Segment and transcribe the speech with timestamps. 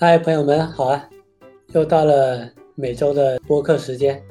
[0.00, 1.10] 嗨，朋友们好啊！
[1.72, 4.22] 又到了每周的播客时间。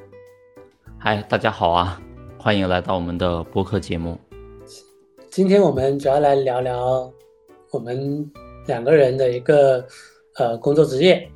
[0.98, 2.02] 嗨，大家好啊！
[2.40, 4.18] 欢迎来到我们的播客节目。
[5.30, 7.12] 今天我们主要来聊聊
[7.72, 8.32] 我们
[8.66, 9.86] 两个人的一个
[10.38, 11.30] 呃工作职业，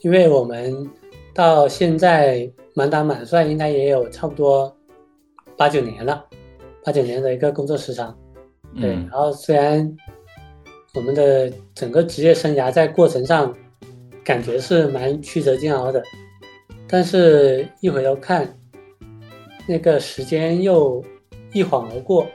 [0.00, 0.90] 因为我们
[1.34, 4.74] 到现在满打满算应该也有差不多
[5.58, 6.24] 八九年了，
[6.82, 8.16] 八九年的一个工作时长。
[8.80, 9.94] 对，然后虽然
[10.94, 13.54] 我们的整个职业生涯在过程上
[14.24, 16.02] 感觉是蛮曲折煎熬的，
[16.88, 18.56] 但是一回头看，
[19.68, 21.04] 那个时间又
[21.52, 22.26] 一晃而过，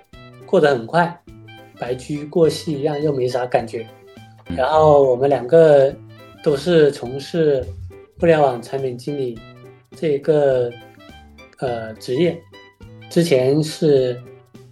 [0.45, 1.19] 过得很快，
[1.79, 3.85] 白驹过隙一样，又没啥感觉。
[4.55, 5.93] 然后我们两个
[6.43, 7.65] 都是从事
[8.19, 9.37] 互联网产品经理
[9.95, 10.71] 这个
[11.57, 12.39] 呃职业，
[13.09, 14.15] 之前是。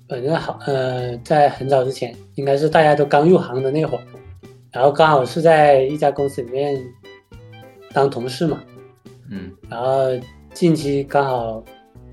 [0.09, 4.03] 反正好，呃，在很早之前，应该是大家都刚入行的那会儿，
[4.71, 6.81] 然后刚好是在一家公司里面
[7.97, 8.61] 当同事嘛，
[9.31, 10.03] 嗯，然后
[10.53, 11.63] 近期刚好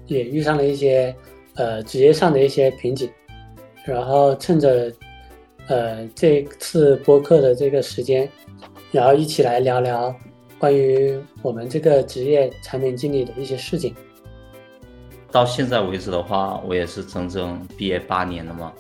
[0.07, 1.15] 也遇上了一些
[1.57, 3.07] 呃职业上的一些瓶颈，
[3.85, 4.91] 然后趁着
[5.67, 8.27] 呃这次播客的这个时间，
[8.93, 10.15] 然后一起来聊聊
[10.59, 13.95] 关于我们这个职业产品经理的一些事情。
[15.31, 18.73] 到现在为止的话，我也是整整毕业八年了嘛。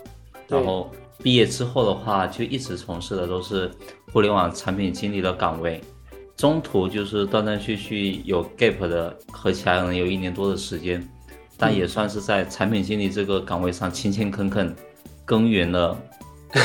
[0.48, 0.91] 然后
[1.22, 3.70] 毕业之后的话，就一直从事的都是
[4.10, 5.82] 互联网产品经理的岗位。
[6.37, 11.07] 中途就是断断续续有 gap 的，合起来可能有一年多的时间，
[11.57, 14.75] 但也算是在产品经理这个岗位上勤勤恳恳
[15.25, 15.97] 耕耘了。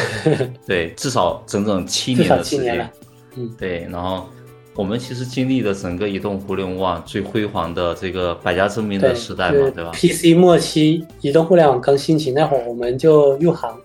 [0.67, 2.89] 对，至少整整七年的时间。
[3.35, 4.27] 嗯，对，然后。
[4.75, 13.77] 我们其实经历了整个移动互联网最辉煌的这个百家争鸣的时代嘛，对吧？PC 末期，移动互联网刚兴起那会儿，我们就入行。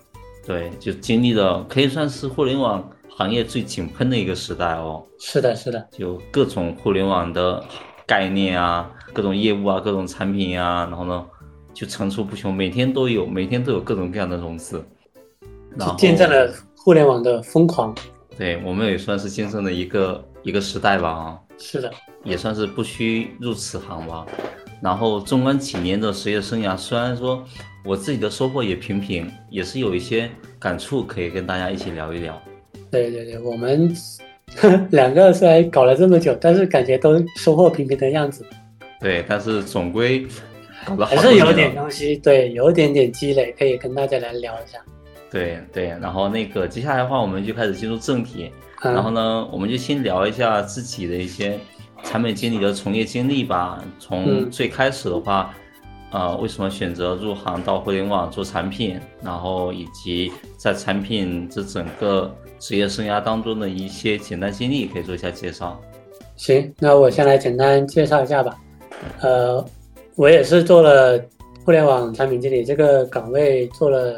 [0.45, 5.03] 对，就经历了可以算是互联网行业最井喷的一个时代哦。
[5.17, 7.63] 是的，是的，就各种互联网的
[8.05, 11.25] 概念啊，各种业务啊，各种产品啊，然后呢，
[11.73, 14.83] 就层出不穷，每天都有，每天都有各种各样的融资，
[15.77, 17.95] 然后见证了互联网的疯狂。
[18.37, 20.23] 对，我们也算是见证了一个。
[20.45, 21.91] 一个时代吧，啊，是的，
[22.23, 24.23] 也算是不虚入此行吧。
[24.79, 27.43] 然后纵观几年的职业生涯，虽然说
[27.83, 32.39] 我自己的收获也平平，也是有一些感触可以跟大家一起聊一聊。
[32.95, 33.93] 对对对，我们
[34.91, 38.45] 两个虽然搞了这么久，但是感觉都收获平平的样子。
[39.01, 40.25] 对，但是总归
[40.99, 44.79] 还是有点东西，对，有一点点积累，可以跟大家来聊一下。
[45.29, 48.49] 对对，然后那个接下来的话，我们就开始进入正题。
[48.81, 51.59] 然后呢，我们就先聊一下自己的一些
[52.03, 53.83] 产品经理的从业经历吧。
[53.99, 55.53] 从最开始的话，
[56.11, 62.33] 呃，为什么选择入行到互联网做产品，然后以及在产品这整个
[62.65, 65.79] 职业生涯当中的一些简单经历，可以做一下介绍。
[66.35, 68.57] 行，那我先来简单介绍一下吧。
[69.21, 69.63] 呃，
[70.15, 71.23] 我也是做了
[71.63, 74.15] 互联网产品经理这个岗位，做了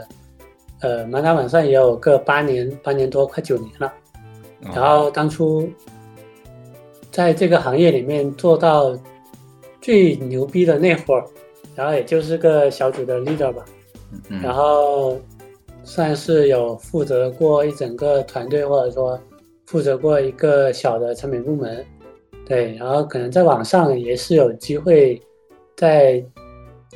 [0.80, 3.94] 呃满打满算也有个八年，八年多，快九年了。
[4.74, 5.70] 然后当初
[7.12, 8.98] 在这个行业里面做到
[9.82, 11.26] 最牛逼的那会儿，
[11.76, 13.66] 然后也就是个小组的 leader 吧，
[14.42, 15.20] 然后
[15.88, 19.18] 算是有负责过一整个团队，或者说
[19.66, 21.84] 负责过一个小的产品部门，
[22.46, 25.22] 对，然后可能在网上也是有机会
[25.78, 26.22] 再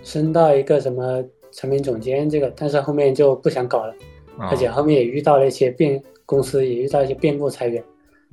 [0.04, 3.94] 升到一个什么产品总监这个，但是后面就不想搞了，
[4.38, 6.04] 而且后面也遇到了一些变。
[6.24, 7.84] 公司也遇到一些变故裁员，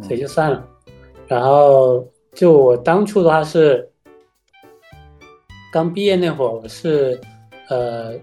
[0.03, 0.65] 所以就算了。
[1.27, 3.91] 然后就我当初的话是
[5.73, 7.21] 刚毕业那会儿，我是
[7.69, 8.15] 呃，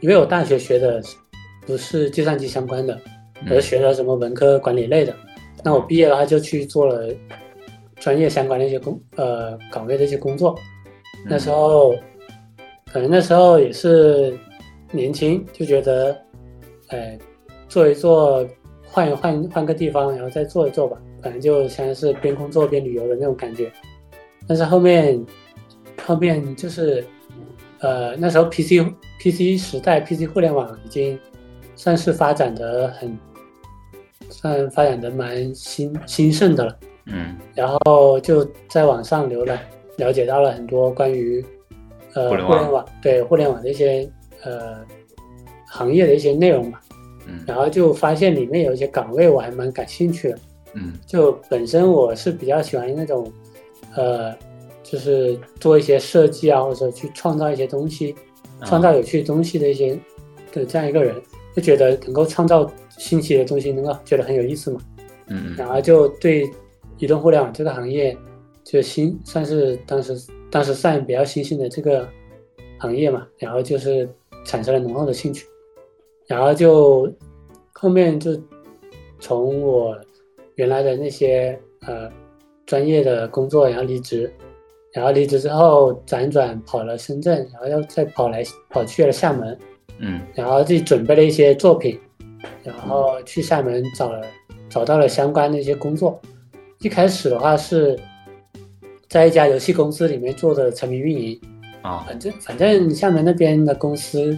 [0.00, 1.02] 因为我大学学的
[1.70, 3.00] 不是计算机相关的，
[3.48, 5.14] 我是学的什么文科管理类的。
[5.62, 7.14] 那我毕业的话就去做了
[7.94, 10.58] 专业相关的一些工呃岗位的一些工作。
[11.28, 11.94] 那时候
[12.92, 14.36] 可能那时候也是
[14.90, 16.20] 年轻，就觉得
[16.88, 17.16] 哎
[17.68, 18.44] 做一做。
[18.92, 23.70] 换一换换个地方，然后再做一做吧，反正就像是边工作边旅游的那种感觉。
[24.48, 25.24] 但是后面，
[26.04, 27.04] 后面就是，
[27.78, 28.84] 呃，那时候 PC
[29.20, 31.16] PC 时代，PC 互联网已经
[31.80, 33.18] 算是发展的很，
[34.28, 36.76] 算发展的蛮兴兴盛的了。
[37.06, 37.38] 嗯。
[37.54, 39.58] 然后就在网上浏览，
[39.96, 41.42] 了解到了很多关于，
[42.12, 44.06] 呃，互联网对互联网的一些
[44.42, 44.84] 呃
[45.68, 46.82] 行业的一些内容吧。
[47.46, 50.38] 然后就发现里面有一些岗位我还蛮感兴趣的，
[50.74, 53.32] 嗯，就本身我是比较喜欢那种，
[53.94, 54.34] 呃，
[54.82, 58.14] 就是做一些设计啊，或者去创造一些东西，
[58.66, 59.96] 创造有趣东西的一些
[60.52, 61.14] 的这样一个人，
[61.54, 64.80] 就觉得能够创造新奇的东西，能够觉得很有意思嘛，
[65.28, 66.48] 嗯，然后就对
[66.98, 68.16] 移动互联网这个行业
[68.64, 70.16] 就新，算是当时
[70.50, 72.08] 当时算比较新兴的这个
[72.78, 74.08] 行业嘛，然后就是
[74.44, 75.46] 产生了浓厚的兴趣，
[76.26, 77.12] 然后就
[77.72, 78.38] 后面就
[79.18, 79.98] 从我
[80.54, 82.10] 原来的那些呃
[82.66, 84.32] 专业的工作，然后离职，
[84.92, 89.58] 然后离职之后辗转跑了深圳，然后又再跑来跑去了厦门，
[90.00, 90.20] 嗯。
[90.34, 91.98] 然后自己准备了一些作品，
[92.64, 94.20] 然后去厦门找了
[94.68, 96.20] 找到了相关的一些工作。
[96.80, 97.98] 一开始的话是
[99.08, 101.40] 在一家游戏公司里面做的产品运营，
[101.82, 104.36] 啊反正反正厦门那边的公司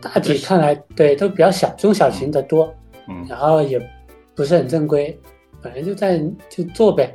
[0.00, 2.72] 大体看来对都比较小，中小型的多，
[3.08, 3.26] 嗯。
[3.28, 3.80] 然后也
[4.34, 5.18] 不是很正规，
[5.60, 7.12] 反正就在就做呗，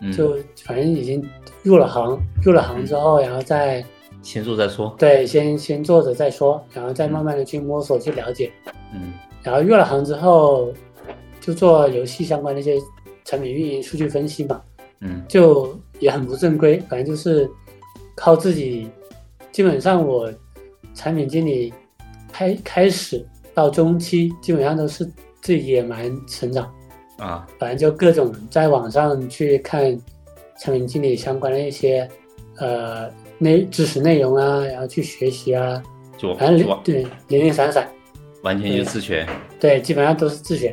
[0.00, 1.26] 嗯，就反正已经
[1.62, 3.84] 入了行，入了行之后，然后再
[4.22, 4.94] 先做再说。
[4.98, 8.52] 对先先做着再说，然后再慢慢的去摸索去了解。
[8.92, 9.12] 嗯
[9.42, 10.72] 然后入了行之后，
[11.40, 12.76] 就做游戏相关的一些
[13.24, 14.60] 产品运营、数据分析嘛，
[15.00, 17.50] 嗯就也很不正规，反正就是
[18.14, 18.88] 靠自己。
[19.52, 20.32] 基本上我
[20.94, 21.74] 产品经理
[22.30, 25.04] 开开始到中期，基本上都是
[25.42, 26.72] 自己野蛮成长，
[27.18, 29.98] 啊反正就各种在网上去看
[30.56, 32.08] 产品经理相关的一些
[32.58, 33.10] 呃
[33.40, 35.82] 内知识内容啊，然后去学习啊，
[36.16, 37.88] 就反正对零零散散，
[38.42, 39.26] 完全就自学。
[39.58, 40.72] 对，基本上都是自学。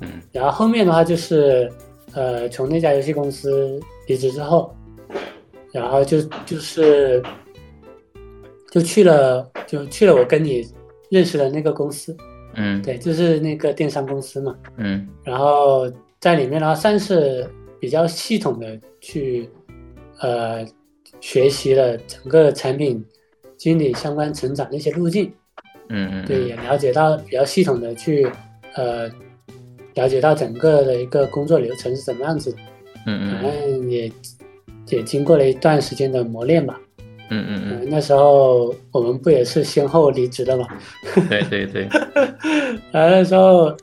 [0.00, 1.70] 嗯然后后面的话就是，
[2.14, 4.74] 呃，从那家游戏公司离职之后，
[5.72, 7.22] 然后就就是
[8.70, 10.66] 就去了就去了我跟你
[11.10, 12.16] 认识的那个公司，
[12.54, 14.54] 嗯对，就是那个电商公司嘛。
[14.76, 15.90] 嗯然后
[16.20, 17.48] 在里面的话，算是
[17.80, 19.48] 比较系统的去
[20.20, 20.66] 呃
[21.24, 23.02] 学习了整个产品
[23.56, 25.32] 经理相关成长的一些路径。
[25.88, 28.30] 嗯嗯，对，也了解到比较系统的去
[28.74, 29.08] 呃
[29.94, 32.54] 了解到整个的一个工作流程是怎么样子
[33.06, 34.12] 嗯嗯正也
[34.90, 36.78] 也经过了一段时间的磨练吧。
[37.30, 40.68] 嗯嗯嗯，那时候我们不也是先后离职的嘛？
[41.16, 41.88] 嗯，对对对，
[42.92, 43.74] 然后那时候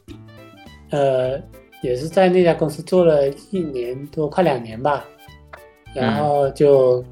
[0.92, 1.42] 呃
[1.82, 5.04] 也是在那家公司做了一年多，快两年吧，
[5.96, 7.04] 然后就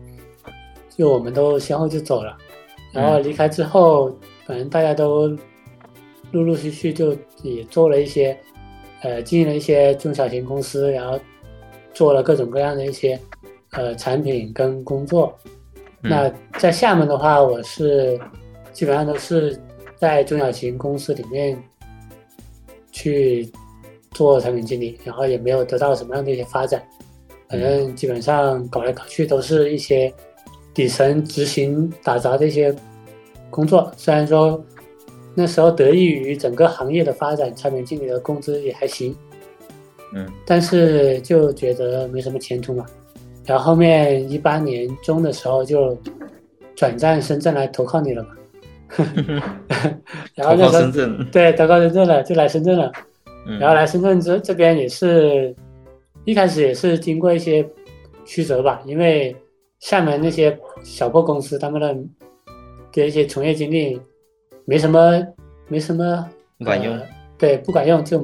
[0.99, 2.37] 就我们都先后就走了，
[2.91, 4.13] 然后离开之后，
[4.45, 5.29] 反正大家都
[6.31, 8.37] 陆陆续续就也做了一些，
[9.01, 11.17] 呃，经营了一些中小型公司，然后
[11.93, 13.17] 做了各种各样的一些
[13.71, 15.33] 呃产品跟工作。
[16.01, 18.19] 嗯那在厦门的话，我是
[18.73, 19.57] 基本上都是
[19.95, 21.57] 在中小型公司里面
[22.91, 23.49] 去
[24.11, 26.85] 做产品经理，然后也没有得到什么样的一些发展。
[27.47, 30.13] 反正基本上搞来搞去都是一些
[30.74, 32.74] 底层执行打杂的一些
[33.50, 33.92] 工作。
[33.98, 34.63] 虽然说
[35.36, 39.16] 那时候得益于整个行业的发展，产品经理的工资也还行，
[40.13, 42.86] 嗯但是就觉得没什么前途嘛。
[43.45, 45.98] 然后后面一八年中的时候就
[46.75, 48.30] 转战深圳来投靠你了嘛。
[50.36, 52.92] 然后投靠那时候深圳，对投靠深圳了，就来深圳了。
[53.48, 55.56] 嗯然后来深圳这这边也是，
[56.25, 57.66] 一开始也是经过一些
[58.25, 59.36] 曲折吧，因为
[59.79, 61.97] 厦门那些小破公司他们的
[62.91, 63.99] 的一些从业经历
[64.65, 65.25] 没什么
[65.68, 66.94] 没什么不管用。
[66.94, 67.06] 呃
[67.39, 68.21] 对，不管用就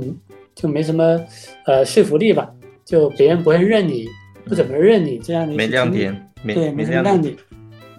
[0.54, 1.18] 就没什么
[1.66, 2.54] 呃说服力吧，
[2.84, 4.06] 就别人不会认你，
[4.44, 7.34] 不怎么认你这样的没亮点，没对，没什么亮亮点，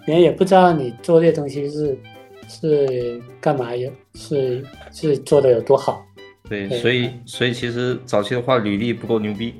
[0.05, 1.97] 别人也不知道你做这些东西是
[2.47, 6.05] 是干嘛，有是是做的有多好。
[6.47, 6.77] 对，对。
[6.77, 9.55] 所以所以其实早期的话，履历不够牛逼，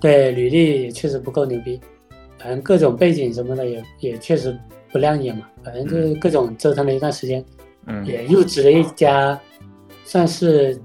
[0.00, 1.78] 对，履历也确实不够牛逼，
[2.44, 4.54] 反正各种背景什么的也也确实
[4.92, 7.42] 不亮眼嘛，反正就是各种折腾了一段时间，
[7.86, 9.40] 嗯也入职了一家
[10.04, 10.78] 算是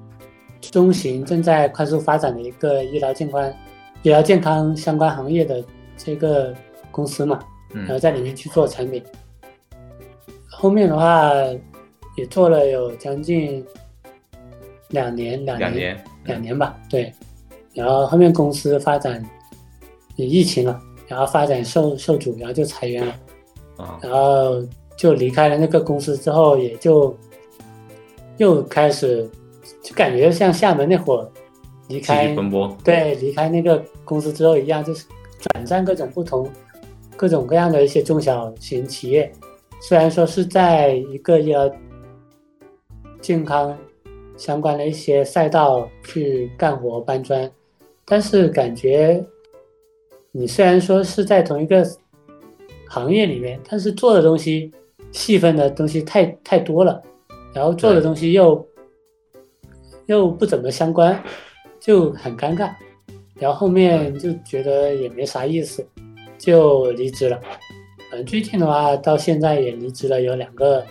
[0.61, 3.45] 中型正在快速发展的一个医疗健康
[4.03, 5.61] 医疗健康相关行业的
[5.97, 6.55] 这个
[6.91, 7.37] 公司嘛，
[7.73, 9.03] 然后嗯在里面去做产品。
[10.47, 11.29] 后面的话
[12.15, 13.65] 也做了有将近
[14.91, 17.13] 两年，两两年，两年吧，对。
[17.73, 19.23] 然后后面公司发展
[20.15, 23.15] 也疫情了，然后发展受受阻，然后就裁员了，
[23.77, 24.63] 啊，然后
[24.95, 27.13] 就离开了那个公司之后，也就
[28.37, 29.27] 又开始
[29.81, 31.27] 就感觉像厦门那会儿
[31.87, 35.05] 离开奔波，对，离开那个公司之后一样，就是
[35.39, 36.47] 转战各种不同、
[37.17, 39.31] 各种各样的一些中小型企业。
[39.81, 41.71] 虽然说是在一个医疗
[43.19, 43.75] 健康
[44.37, 47.49] 相关的一些赛道去干活搬砖，
[48.05, 49.25] 但是感觉
[50.31, 51.85] 你虽然说是在同一个
[52.87, 54.71] 行业里面，但是做的东西
[55.11, 57.01] 细分的东西太太多了，
[57.53, 58.67] 然后做的东西又
[60.05, 61.21] 又不怎么相关，
[61.79, 62.71] 就很尴尬。
[63.35, 65.87] 然后后面就觉得也没啥意思，
[66.37, 67.39] 就离职了。
[68.11, 70.85] 嗯，最近的话到现在也离职了有两个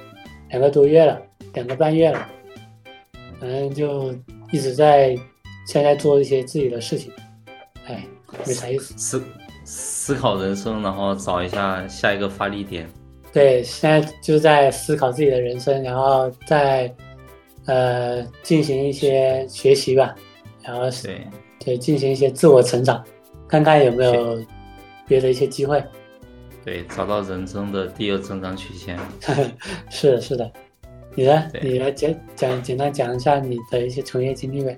[0.50, 1.20] 两个多月了，
[1.52, 2.26] 两个半月了。
[3.38, 4.12] 反正就
[4.50, 5.16] 一直在
[5.66, 7.27] 现在做一些自己的事情，哎，
[8.46, 8.94] 没啥意思。
[8.96, 9.22] 思
[9.64, 12.88] 思考人生，然后找一下下一个发力点。
[13.32, 16.94] 对，现在就在思考自己的人生，然后再
[17.66, 20.14] 呃进行一些学习吧，
[20.62, 21.26] 然后对
[21.62, 23.04] 对进行一些自我成长，
[23.46, 24.42] 看看有没有
[25.06, 25.82] 别的一些机会。
[26.64, 28.98] 对，找到人生的第二增长曲线。
[29.90, 30.50] 是的，是的。
[31.14, 31.50] 你呢？
[31.60, 34.76] 你来简讲简单讲一下你的一些从业经历呗。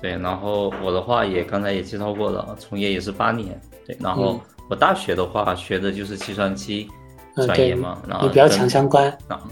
[0.00, 3.60] 对，然后我的话也刚才也介绍过了，从业也是八年。
[3.86, 4.40] 对，然后嗯
[4.70, 6.88] 我大学的话学的就是计算机
[7.34, 9.10] 专业嘛，然后你比较强相关。
[9.28, 9.42] 啊，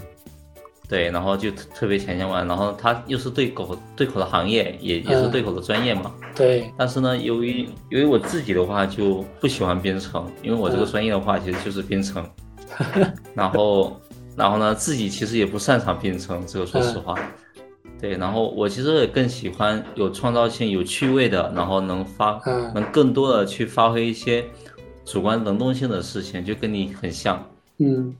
[0.87, 6.11] 对，然后就特特别强相关，然后它又是对口对口的行业，也也是嗯对口的专业嘛。
[6.33, 12.25] 对，但是呢，由于由于我自己的话就不喜欢编程，因为我这个嗯专业的话其实就是编程，
[13.35, 13.99] 然后
[14.35, 17.13] 然后呢自己其实也不擅长编程，这个说实话。
[17.99, 24.45] 对，然后我其实也更喜欢有创造性、有趣味的，然后能发嗯能更多的去发挥一些
[25.03, 27.43] 主观能动性的事情，就跟你很像。
[27.79, 28.15] 嗯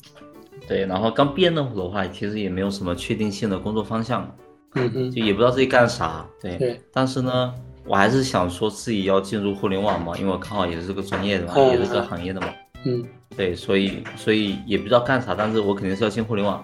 [0.67, 4.29] 对，然后刚毕业那会儿的话，其实也没有什么确定性的工作方向，
[4.75, 6.25] 嗯哼，就也不知道自己干啥。
[6.41, 7.53] 对，对，但是呢，
[7.85, 12.47] 我还是想说自己要进入互联网嘛，因为我刚好也是这个专业的嘛，嗯也是这个行业的嘛。
[12.83, 13.03] 嗯
[13.35, 16.63] 对，所以所以也不知道干啥，但是我肯定是要进互联网。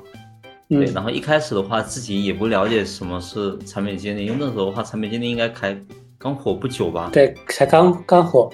[0.69, 0.93] 对，嗯。
[0.93, 5.79] 然后一开始的话，自己也不了解什么是产品经理，因为那时候的话，产品经理应该开
[6.17, 7.09] 刚火不久吧？
[7.13, 8.49] 对，才刚刚火。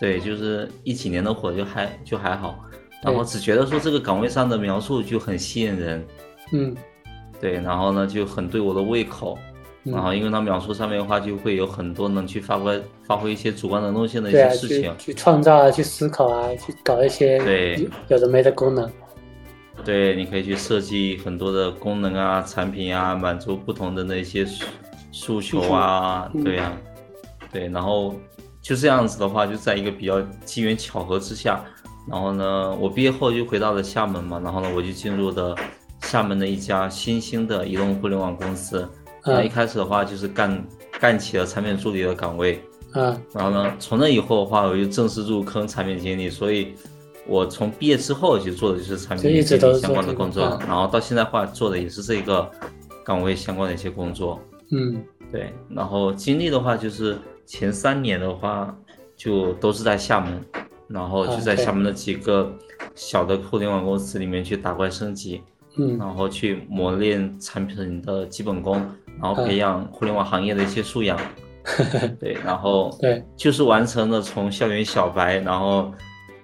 [0.00, 2.58] 对，就是一几年的火就还就还好，
[3.04, 6.04] 然后只觉得说这个岗位上的描述就很吸引人，
[6.52, 6.74] 嗯。
[7.40, 9.38] 对，然后呢就很对我的胃口，
[9.84, 9.92] 嗯。
[9.92, 17.76] 然后因为它描述上面的话就会有很多能去发挥发挥一些主观能动性的一些事情，去去创造啊，去思考啊，去搞一些对。
[17.76, 18.90] 有有的没的功能。
[19.84, 24.64] 对，你可以去设计很多的功能啊、产品啊，满足不同的那些诉
[25.10, 26.72] 诉求啊，嗯对呀、
[27.50, 28.14] 对，然后
[28.60, 31.64] 就这样子的话，就在一个比较机缘巧合之下，
[32.08, 35.56] 然后呢，我毕业后就回到了厦门嘛，然后呢，我就进入的
[36.02, 38.88] 厦门的一家新兴的移动互联网公司，
[39.24, 40.64] 那、一嗯开始的话就是干
[41.00, 42.62] 干起了产品助理的岗位，
[42.94, 43.20] 嗯。
[43.34, 46.74] 然后呢，从那以后的话，我就正式入坑产品经理，所以
[47.26, 52.50] 我从毕业之后就做的就是产品经理直都是相关的工作然后到现在话做的也是这个
[53.04, 54.40] 岗位相关的一些工作。
[54.70, 55.02] 嗯。
[55.30, 58.76] 对，然后经历的话就是前三年的话
[59.16, 60.44] 就都是在厦门，
[60.88, 62.52] 然后就在厦门的几个
[62.94, 65.40] 小的互联网公司里面去打怪升级，
[65.78, 65.96] 嗯。
[65.96, 68.74] 然后去磨练产品的基本功，
[69.20, 69.46] 然后嗯。
[69.46, 71.18] 培养互联网行业的一些素养。
[72.20, 75.92] 对，然后对，就是完成了从校园小白，然后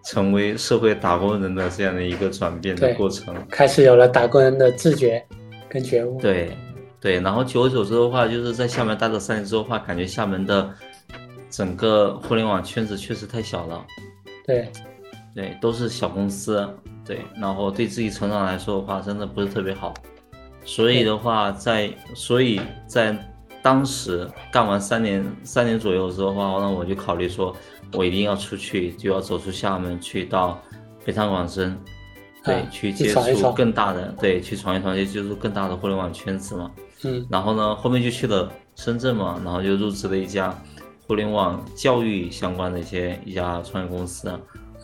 [0.04, 3.34] 成为社会打工人的这样的一个转变的过程。
[3.50, 5.24] 开始有了打工人的自觉
[5.68, 6.20] 跟觉悟。
[6.20, 6.56] 对，
[7.00, 10.70] 对，然后久而久之的话，就是在厦门待了三年之后的话，感觉厦门的
[11.50, 13.84] 整个互联网圈子确实太小了，
[14.46, 14.68] 对，
[15.34, 16.68] 对，都是小公司，
[17.04, 19.94] 对，然后对自己成长来说的话，真的不是特别好。
[20.64, 23.16] 所以的话，在所以在
[23.62, 27.56] 当时干完三年三年左右之后的话，那我就考虑说，
[27.92, 30.60] 我一定要出去，就要走出厦门，去到
[31.04, 31.78] 北上广深，
[32.44, 36.70] 对，啊去去接触更大的，对，去闯一闯，去接触更大的互联网圈子嘛。
[37.04, 40.52] 嗯然后呢，后面就去了深圳嘛，然后就入职了一家
[41.06, 44.28] 互联网教育相关的一些一家创业公司，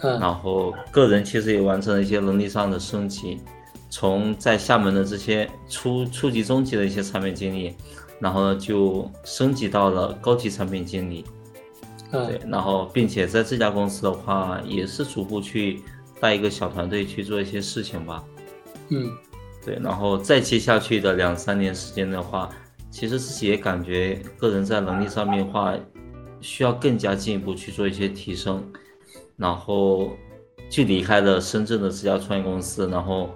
[0.03, 3.41] 嗯然后个人其实也完成了一些能力上的升级，
[3.91, 7.75] 从在厦门的这些初初级、中级的一些产品经理，
[8.21, 11.25] 然后呢就升级到了高级产品经理，
[12.15, 12.41] 对。
[12.45, 15.83] 嗯，然后并且在这家公司的话，也是逐步去
[16.21, 18.25] 带一个小团队去做一些事情吧，
[18.89, 19.11] 嗯。
[19.65, 22.51] 对，然后再接下去的两三年时间的话，
[22.91, 25.75] 其实自己也感觉个人在能力上面的话，
[26.43, 28.63] 需要更加进一步去做一些提升，
[29.39, 30.11] 然后
[30.69, 33.31] 就离开了深圳的这家创业公司，然后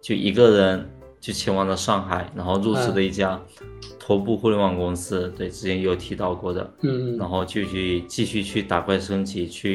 [0.00, 0.88] 就一个人
[1.20, 3.40] 就前往了上海，然后入职了一家
[4.06, 7.16] 头部互联网公司，对，之前有提到过的，嗯嗯。
[7.16, 9.74] 然后就去继续去打怪升级，去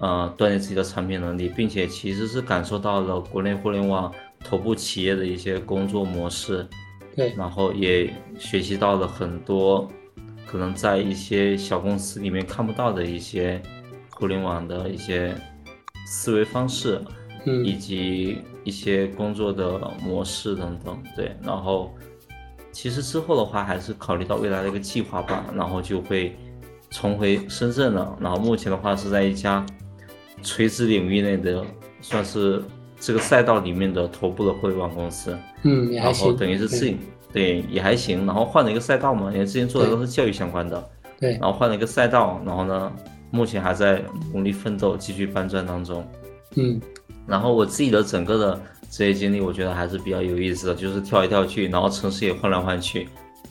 [0.00, 6.66] 呃锻炼自己的产品能力，并且其实是感受到了国内互联网头部企业的一些工作模式，
[7.14, 9.88] 对，然后也学习到了很多
[10.44, 13.62] 可能在一些小公司里面看不到的一些
[14.10, 15.32] 互联网的一些
[16.04, 17.00] 思维方式，
[17.64, 21.00] 以嗯及一些工作的模式等等。
[21.14, 21.94] 对，然后
[22.80, 26.34] 其实之后的话，还是考虑到未来的一个计划吧，然后就会
[26.88, 28.16] 重回深圳了。
[28.18, 29.66] 然后目前的话是在一家
[30.42, 31.62] 垂直领域内的，
[32.00, 32.64] 算是
[32.98, 35.36] 这个赛道里面的头部的互联网公司。
[35.62, 36.34] 嗯，也还行。
[36.34, 36.96] 等于是自己
[37.30, 40.82] 对也还行，然后换了一个赛道嘛，因为之前做的都是教育相关的。
[41.20, 41.32] 对。
[41.32, 42.90] 然后换了一个赛道，然后呢，
[43.30, 46.02] 目前还在努力奋斗，继续搬砖当中。
[46.56, 46.80] 嗯。
[47.26, 53.08] 然后我自己的整个的职业经历，我觉得还是比较有意思的，就是跳来跳去，然后城市也换来换去。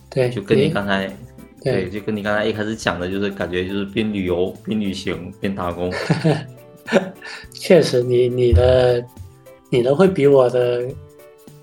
[0.10, 1.10] 对，就跟你刚才，
[1.64, 5.92] 对，就跟你刚才一开始讲的，就是感觉就是边旅游边旅行边打工。
[7.54, 9.04] 确实，你你的
[9.70, 10.86] 你的会比我的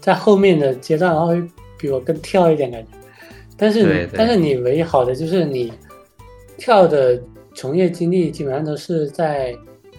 [0.00, 1.35] 在后面的阶段，然后
[1.76, 2.88] 比我更跳一点感觉。
[3.59, 5.73] 但是但是你唯一好的就是你
[6.56, 7.21] 跳的
[7.54, 9.54] 从业经历基本上都是在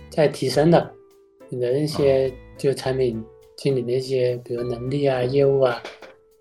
[0.09, 0.91] 在提升的，
[1.49, 3.21] 你的那些就产品
[3.57, 5.83] 经理那些，比如能力啊、业务啊，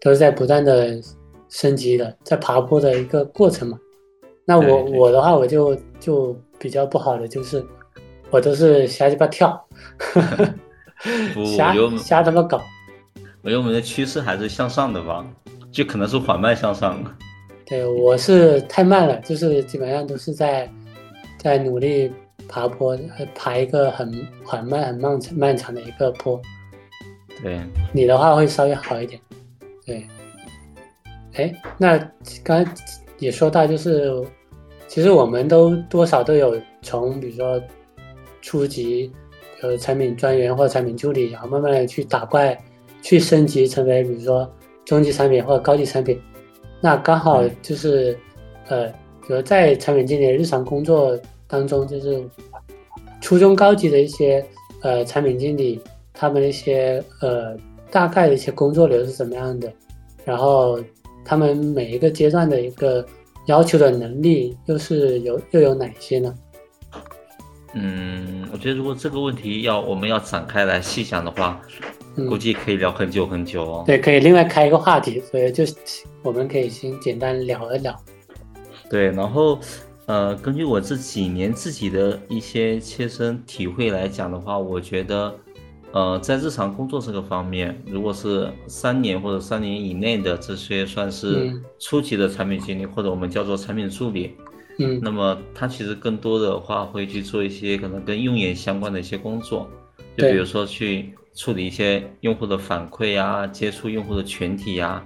[0.01, 1.01] 都是在不断的。
[1.49, 3.79] 升级的，在爬坡的一个过程嘛。
[4.45, 7.65] 那我我的话，我就就比较不好的就是，
[8.31, 9.67] 我都是瞎鸡巴跳
[11.57, 12.61] 瞎瞎他妈搞。
[13.43, 15.25] 我觉得我们的趋势还是向上的吧，
[15.71, 17.01] 就可能是缓慢向上。
[17.65, 20.69] 对，我是太慢了，就是基本上都是在
[21.39, 22.13] 在努力
[22.49, 22.99] 爬坡，
[23.37, 24.13] 爬一个很
[24.45, 26.43] 缓慢、很漫长、漫长的一个坡。
[27.43, 27.61] 对，
[27.93, 29.21] 你的话会稍微好一点。
[29.85, 30.07] 对。
[31.35, 31.99] 哎，那
[32.43, 32.75] 刚才
[33.19, 34.25] 也说到，就是
[34.89, 37.61] 其实我们都多少都有从，比如说
[38.41, 39.13] 初级
[39.61, 42.59] 呃产品专员或者产品助理，然后慢慢的去打怪，
[43.03, 44.51] 去升级成为比如说
[44.87, 46.19] 中级产品或者高级产品。
[46.81, 48.19] 那刚好就是
[48.69, 52.25] 呃，比如在产品经理日常工作当中，就是
[53.21, 54.43] 初中高级的一些
[54.83, 55.83] 呃产品经理，
[56.17, 57.57] 他们一些呃
[57.91, 59.73] 大概的一些工作流是怎么样的，
[60.25, 60.81] 然后。
[61.29, 63.05] 他们每一个阶段的一个
[63.47, 66.33] 要求的能力又是有又有哪些呢？
[67.75, 71.61] 嗯，我觉得如果这个问题要我们要展开来细想的话，
[72.29, 73.83] 估计可以聊很久很久哦。
[73.85, 75.65] 对，可以另外开一个话题，所以就
[76.23, 77.93] 我们可以先简单聊一聊。
[78.89, 79.59] 对，然后
[80.07, 85.35] 呃，根据我这几年自己的一些切身体会来讲的话，我觉得。
[85.97, 94.35] 呃，在日常工作这个方面，如果是三年或者三年以内的这些算是初级的产品经理，或者我们叫做产品助理，
[94.79, 99.71] 嗯，那么他其实更多的话会去做一些可能跟用眼相关的一些工作，
[100.19, 105.03] 就比如说去处理一些用户的反馈啊，接触用户的群体啊，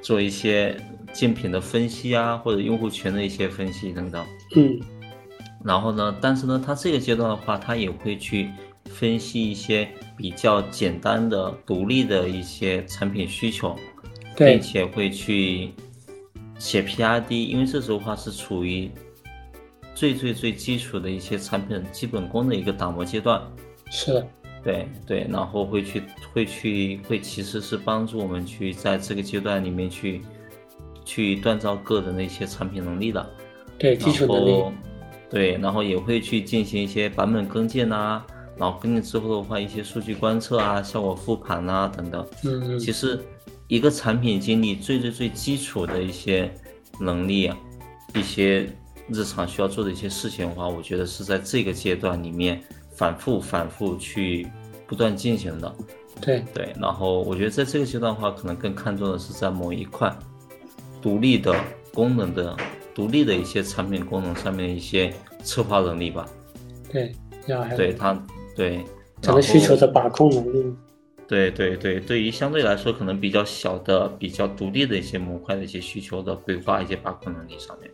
[0.00, 0.74] 做一些
[1.12, 4.24] 竞品的分析啊，或者用户群的一些分析等等，
[4.56, 4.80] 嗯，
[5.62, 8.48] 然后呢，但是呢，他这个阶段的话，他也会去。
[8.90, 13.74] 分析一些比较简单的、独立的一些产品需求，
[14.36, 15.70] 并且会去
[16.58, 18.90] 写 PRD，因为这时候话是处于
[19.94, 23.40] 最最最基础的一些产品基本功的一个打磨阶段。
[23.90, 24.24] 是，
[24.62, 30.20] 对对，然后会去会去会其实是帮助我们去在这个阶段里面去
[31.04, 33.30] 去锻造个人的一些产品能力的。
[33.78, 34.64] 对，基础能力。
[35.30, 38.22] 对，然后也会去进行一些版本更建呐。
[38.60, 42.26] 然后跟进之后的话，一些数据观测啊、效果复盘啊等等。
[42.44, 43.18] 嗯嗯，其实
[43.68, 46.52] 一个产品经理最最最基础的一些
[47.00, 47.56] 能力啊，
[48.14, 48.68] 一些
[49.08, 54.46] 日常需要做的一些事情的话，我觉得是在这个阶段里面反复反复去
[54.86, 55.74] 不断进行的。
[56.20, 60.14] 对对，然后我觉得在这个阶段的话，可能更看重的是在某一块
[61.00, 61.54] 独立的
[61.94, 62.54] 功能的、
[62.94, 66.28] 独立的一些产品功能上面的一些策划能力吧。
[66.92, 67.10] 对，
[67.46, 68.22] 要对他。
[68.60, 68.84] 对，
[69.22, 70.76] 整个需求的把控能力。
[71.26, 77.90] 对对对，对于相对来说可能比较小的、比较独立的一些模块的一些需求的规划、一些把控能力上面。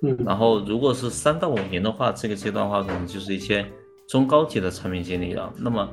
[0.00, 3.66] 嗯，然后如果是三到五年的话，这个阶段的话，可能就是一些
[4.08, 5.52] 中高级的产品经理了。
[5.58, 5.86] 那么，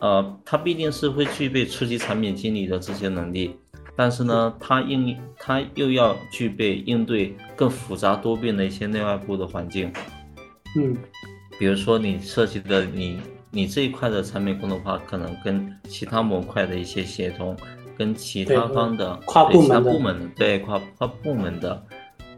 [0.00, 3.56] 呃，他必定是会具备初级产品经理的这些能力，
[3.96, 9.90] 但是呢，他应他又要具备应对更复杂多变的一些内外部的环境。
[10.76, 10.94] 嗯，
[11.58, 13.18] 比如说你涉及的你。
[13.56, 17.56] 你这一块的产品功能化，可能跟其他模块的一些协同，
[17.96, 21.82] 跟其他方的跨部门部门对跨跨部门的，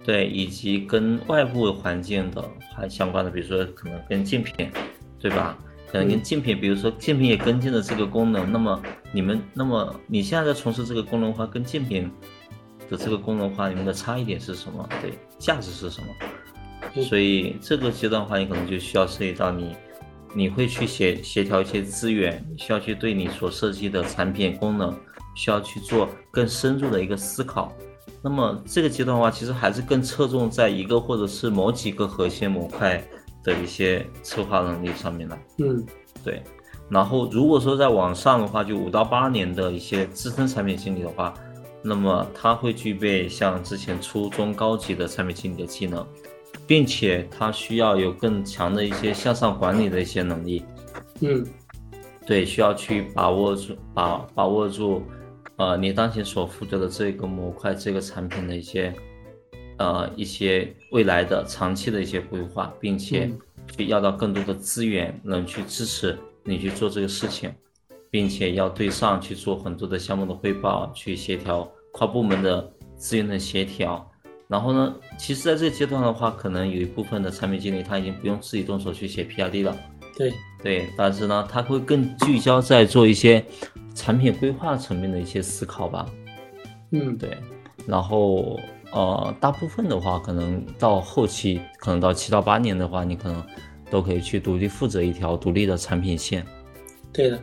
[0.05, 4.71] 对，以及跟外部环境的还相关的，比如说可能跟竞品，
[5.19, 5.59] 对吧？
[5.91, 12.09] 可能跟竞品，比如说竞品也跟进了这个功能，那么你们，那么你现在在从事这个功能化跟竞品
[12.89, 14.89] 的这个功能化，你们的差异点是什么？
[15.03, 17.03] 对，价值是什么？
[17.03, 19.75] 所以这个阶段的话，你可能就需要涉及到你。
[20.35, 24.95] 你会去协协调一些资源，需要去对你所设计的产品功能，
[25.35, 27.73] 需要去做更深入的一个思考，
[28.23, 33.03] 那么这个阶段的话，其实还是更侧重在一个或者是某几个核心模块
[33.43, 35.39] 的一些策划能力上面了。
[35.59, 35.85] 嗯，
[36.25, 36.43] 对。
[36.91, 41.35] 然后如果说在往上的话，就五到八年的一些资深产品经理的话，
[41.83, 46.07] 那么他会具备像之前初中高级的产品经理的技能，
[46.69, 50.63] 并且他需要有更强的一些向上管理的一些能力。
[51.21, 51.45] 嗯，
[52.27, 55.03] 对，需要去把握住把把握住。
[55.57, 58.95] 呃，你当前所负责的这个模块、这个产品的一些，
[59.79, 63.29] 呃，一些未来的长期的一些规划，并且
[63.75, 67.51] 去要到更多的资源，能去支持你去做这个事情，
[68.09, 74.09] 并且要对上去做很多的项目的汇报，去协调跨部门的资源的协调。
[74.49, 79.77] 然后呢，其实在这个阶段的话，可能有一部分的产品经理他已经不用自己动手去写 P R D 了。
[80.17, 83.45] 对对，但是呢，他会更聚焦在做一些。
[83.95, 86.07] 产品规划层面的一些思考吧，
[86.93, 87.37] 嗯，对，
[87.85, 88.57] 然后
[88.93, 93.45] 呃，大部分的话，可能到后期，可能到七到八年的话，你可能
[93.91, 96.47] 都可以去独立负责一条独立的产品线。
[97.13, 97.43] 对的，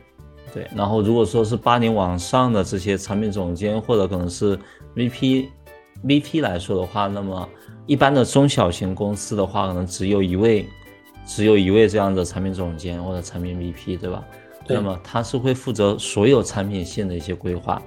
[0.53, 0.65] 对。
[0.73, 4.57] 然后如果说是八年往上的这些产品总监或者可能是
[6.05, 7.47] VP，VP 来说的话，那么
[7.85, 10.65] 一般的中小型公司的话，可能只有一位，
[11.25, 14.23] 只有一位这样的产品总监或者产品 VP，对吧？
[14.67, 17.81] 那么他是会负责所有产品线的一些规划，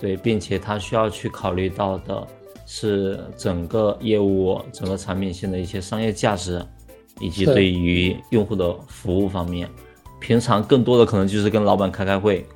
[0.00, 2.26] 对，并且他需要去考虑到的
[2.64, 6.64] 是整个业务、整个产品线的一些商业价值，
[7.20, 9.68] 以及对于用户的服务方面。
[10.20, 12.46] 平常更多的可能就是跟老板开开会，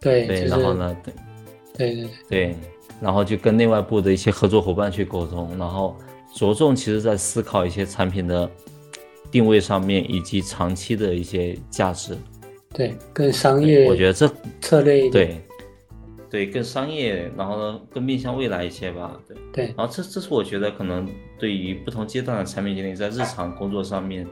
[0.00, 0.96] 对对，然后呢，
[1.76, 2.10] 对对对。
[2.28, 2.56] 对，
[3.00, 5.96] 然后就跟内外部的一些合作伙伴去沟通，然后
[6.34, 8.50] 着重其实在思考一些产品的。
[9.30, 12.16] 定位上面以及长期的一些价值，
[12.72, 14.26] 对，更商业，我觉得这
[14.58, 15.38] 策略对，
[16.30, 21.06] 对，更商业，然后呢，更面向未来一些吧，对，对，然后这这是我觉得可能
[21.38, 24.26] 对于不同阶段的产品经理在日常工作上面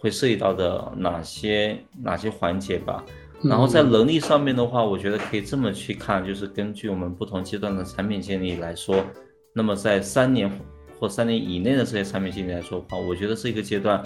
[0.00, 3.02] 会涉及到的哪些哪些环节吧，
[3.42, 9.04] 然后在能力上面的话，我觉得可以这么去看，就是根据我们不同阶段的产品经理来说，
[9.52, 10.50] 那么在三年
[10.98, 14.02] 或三年以内的这些产品经理来说的话，我觉得这个阶段。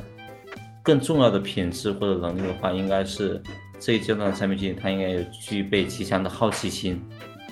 [0.82, 3.40] 更重要的品质或者能力的话，应该是
[3.78, 6.98] 这一阶段的产品经理，他应该有具备极强的好奇心，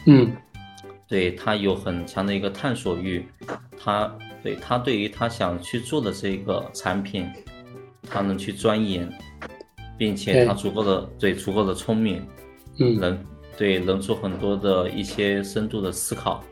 [0.07, 0.33] 嗯，
[1.07, 3.27] 对他有很强的一个探索欲，
[3.79, 4.11] 他
[4.43, 7.29] 对他对于他想去做的这个产品，
[8.09, 9.07] 他能去钻研，
[9.99, 12.25] 并且他足够的对足够的聪明，
[12.79, 13.19] 嗯，能
[13.57, 16.43] 对能做很多的一些深度的思考，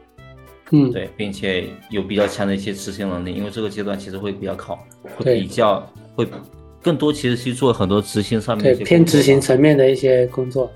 [0.72, 4.85] 嗯，对，并且有比较强的一些执行能力，因为这个阶段其实会比较考，
[5.16, 6.28] 会比较会。
[6.82, 10.70] 更多其实去做很多执行上面，对偏执行层面的一些工作。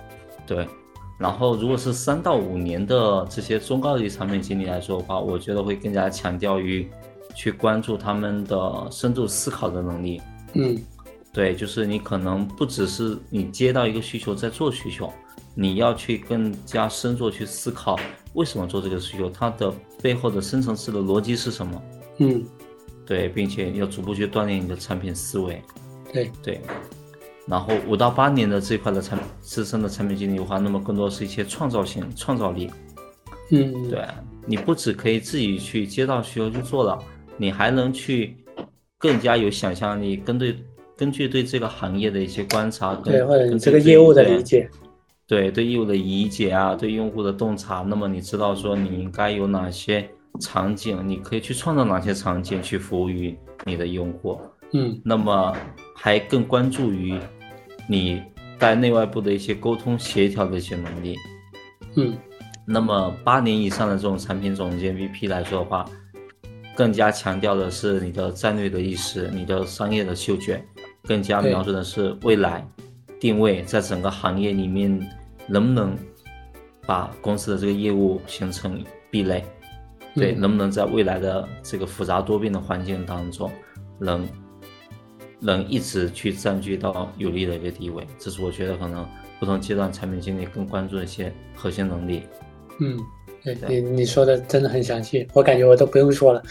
[0.44, 0.66] 对，
[1.20, 6.88] 然后如果是三到五年的这些中高级产品经理来说的话，我觉得会更加强调于
[7.36, 10.20] 去关注他们的深度思考的能力。
[10.54, 10.76] 嗯，
[11.40, 15.10] 对，就是你可能不只是你接到一个需求在做需求，
[15.54, 17.98] 你要去更加深入去思考
[18.34, 19.72] 为什么做这个需求，它的
[20.02, 21.82] 背后的深层次的逻辑是什么。
[22.18, 22.44] 嗯，
[23.06, 25.62] 对，并且要逐步去锻炼你的产品思维。
[26.12, 26.60] 对对，
[27.46, 32.70] 然后五到八年的这块的产资深的产品经理的话，那么更多是一些创造性、创造力。
[33.50, 34.06] 嗯，对，
[34.44, 37.02] 你不只可以自己去接到需求去做了，
[37.38, 38.36] 你还能去
[38.98, 40.62] 更加有想象力，根据
[41.00, 44.68] 根据对这个行业的一些观察，对或者你这个业务的理解，
[45.26, 50.06] 对对业务的理解啊，对用户的洞察，那么你知道说你应该有哪些
[50.42, 53.34] 场景，你可以去创造哪些场景去服务于
[53.64, 54.38] 你的用户。
[54.74, 55.56] 嗯，那么
[55.96, 57.18] 还更关注于
[57.88, 58.22] 你
[58.58, 61.16] 在内外部的一些沟通协调的一些能力。
[61.96, 62.14] 嗯，
[62.66, 65.86] 那么八年以上的这种产品总监 VP 来说的话，
[66.76, 70.62] 更加强调的是你的战略的意识，你的商业的嗅觉，
[71.10, 72.64] 更加瞄准的是未来
[73.18, 74.88] 定位，在整个行业里面
[75.48, 75.98] 能不能
[76.86, 79.44] 把公司的这个业务形成壁垒？
[80.14, 83.50] 对，能不能在未来的这个复杂多变的环境当中
[83.98, 84.24] 能？
[85.42, 89.08] 能一直去占据到有利的一个地位，这是我觉得可能
[89.40, 92.24] 不同阶段产品经理更关注的一些核心能力。
[92.78, 92.96] 嗯，
[93.42, 96.42] 对你你说的真的很详细，我感觉我都不用说了。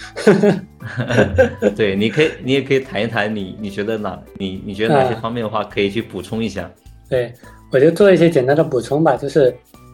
[1.75, 6.71] 对，你可以，你也可以谈一谈你你觉得哪你你觉得哪些方面的话可以去补充一下。
[7.09, 7.33] 对，
[7.71, 9.53] 我就做一些简单的补充吧，就是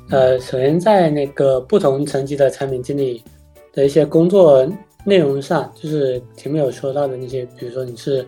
[0.10, 3.23] 呃，首先在那个不同层级的产品经理
[3.73, 4.67] 的一些工作
[5.05, 8.25] 内容上，就是前面有说到的那些，比如说你是。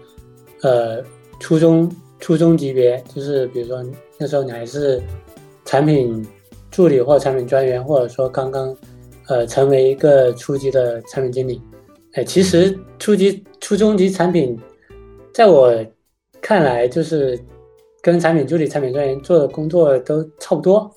[0.63, 1.03] 呃，
[1.39, 1.87] 初中
[2.19, 3.85] 初中级别，就是比如说
[4.17, 4.99] 那时候你还是
[5.65, 6.25] 产品
[6.77, 8.77] 助理或者产品专员，或者说刚刚
[9.29, 11.59] 呃成为一个初级的产品经理。
[12.13, 14.55] 哎，其实初级、初中级产品，
[15.33, 15.73] 在我
[16.39, 17.35] 看来，就是
[17.99, 20.93] 跟产品助理、产品专员做的工作都差不多。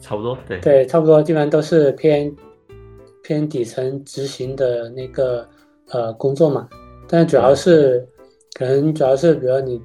[0.00, 2.32] 差不多，对对，差不多，基本上都是偏
[3.24, 5.44] 偏底层执行的那个
[5.90, 6.68] 呃工作嘛。
[7.08, 8.06] 但主要是
[8.56, 9.82] 可能主要是，比如你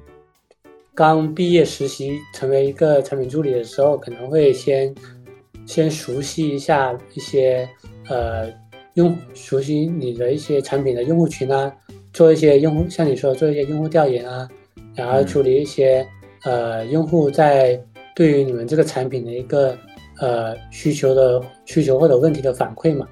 [0.94, 4.94] 刚毕业实习成为一个产品助理的时候，可能会先
[5.70, 7.68] 先熟悉一下一些
[8.08, 8.52] 呃
[8.94, 11.72] 用熟悉你的一些产品的用户群啊，
[12.12, 14.48] 做一些用户像你说做一些用户调研啊，
[14.94, 16.04] 然后处理一些
[16.42, 17.80] 呃用户在
[18.16, 19.76] 对于你们这个产品的一个。
[20.22, 23.08] 呃，需求的需求或者问题的反馈嘛，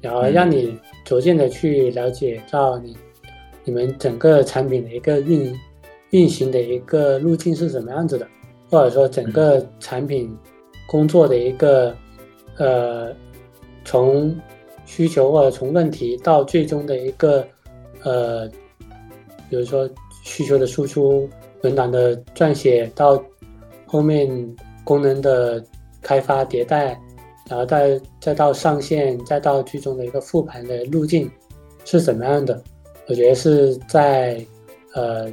[0.00, 2.96] 然后让你逐渐的去了解到你
[3.64, 5.52] 你们整个产品的一个运
[6.10, 8.28] 运行的一个路径是什么样子的，
[8.70, 10.32] 或者说整个产品
[10.86, 11.94] 工作的一个
[12.58, 13.12] 呃
[13.84, 14.34] 从
[14.86, 17.46] 需求或者从问题到最终的一个
[18.02, 18.48] 呃，
[19.48, 19.88] 比如说
[20.22, 21.28] 需求的输出、
[21.62, 23.22] 文档的撰写到
[23.86, 24.28] 后面
[24.84, 25.64] 功能的。
[26.06, 27.00] 开发迭代，
[27.48, 31.30] 然后再再到上线，再到最终的一个复盘的路径
[31.86, 32.62] 是怎么样的？
[33.08, 34.44] 我觉得是在
[34.92, 35.32] 呃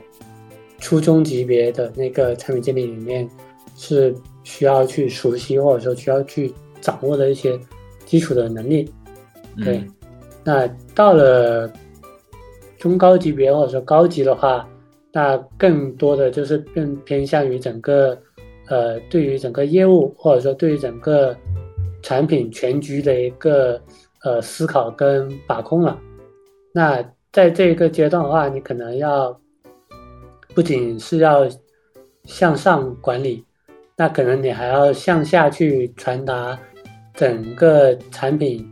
[0.79, 3.29] 初中级别的那个产品经理里面
[3.75, 7.59] 是需要去熟悉或者说需要去掌握的一些
[8.05, 8.91] 基础的能力。
[9.63, 9.83] 对，
[10.43, 11.71] 那到了
[12.77, 14.67] 中高级别或者说高级的话，
[15.11, 18.17] 那更多的就是更偏向于整个。
[18.67, 21.35] 呃，对于整个业务或者说对于整个
[22.01, 23.81] 产品全局的一个
[24.23, 25.99] 呃思考跟把控了，
[26.71, 29.37] 那在这个阶段的话，你可能要
[30.55, 31.45] 不仅是要
[32.23, 33.43] 向上管理，
[34.01, 36.57] 那可能你还要向下去传达
[37.13, 38.67] 整个产品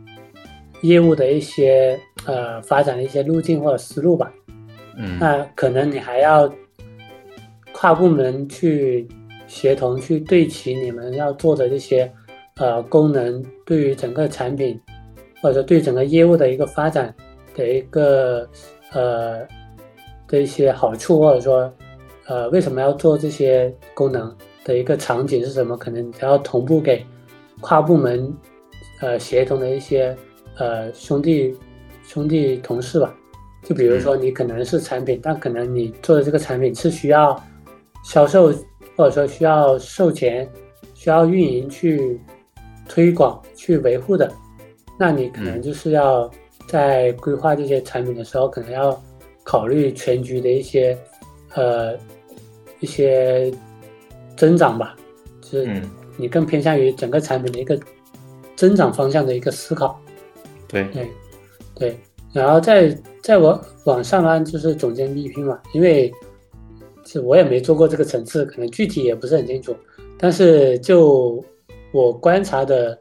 [0.82, 4.28] 业务的一些呃发展的一些路径或者思路吧。
[4.96, 6.52] 嗯，那可能你还要
[7.72, 9.06] 跨部门去。
[9.46, 12.08] 协同去对齐你们要做的这些，
[12.58, 14.80] 呃，功能对于整个产品，
[15.42, 17.12] 或者说对整个业务的一个发展
[17.56, 18.48] 的一个
[18.92, 19.40] 呃
[20.28, 21.68] 的一些好处，或者说
[22.28, 24.32] 呃为什么要做这些功能
[24.64, 25.76] 的一个场景是什么？
[25.76, 27.04] 可能你要同步给
[27.60, 28.32] 跨部门
[29.00, 30.16] 呃协同的一些
[30.56, 31.56] 呃兄弟
[32.04, 33.14] 兄弟同事吧。
[33.62, 37.42] 就比如说你可能是产品，但可能你做的这个产品是需要
[38.04, 38.52] 销售。
[38.96, 40.46] 或者说需要售前、
[40.92, 42.20] 需要运营去
[42.86, 44.30] 推广、去维护的，
[44.98, 46.30] 那你可能就是要
[46.66, 49.02] 在规划这些产品的时候，可能要
[49.42, 50.98] 考虑全局的一些
[51.54, 51.96] 呃
[52.80, 53.50] 一些
[54.40, 54.96] 增长吧，
[55.42, 55.82] 就是
[56.16, 57.78] 你更偏向于整个产品的一个
[58.56, 60.00] 增长方向的一个思考。
[60.66, 61.06] 对对
[61.74, 61.98] 对，
[62.32, 62.88] 然后再
[63.22, 66.10] 再往往上呢，就是总监 BP 嘛，因为。
[67.06, 69.74] 是我也没做过这个层次，可能具体也不是很清楚。
[70.16, 71.42] 但是就
[71.92, 72.96] 我观察的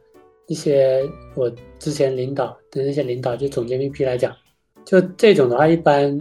[0.47, 4.35] 一些，我之前领导的那些领导，就总监 BP 来讲，
[4.83, 6.17] 就这种的话，一般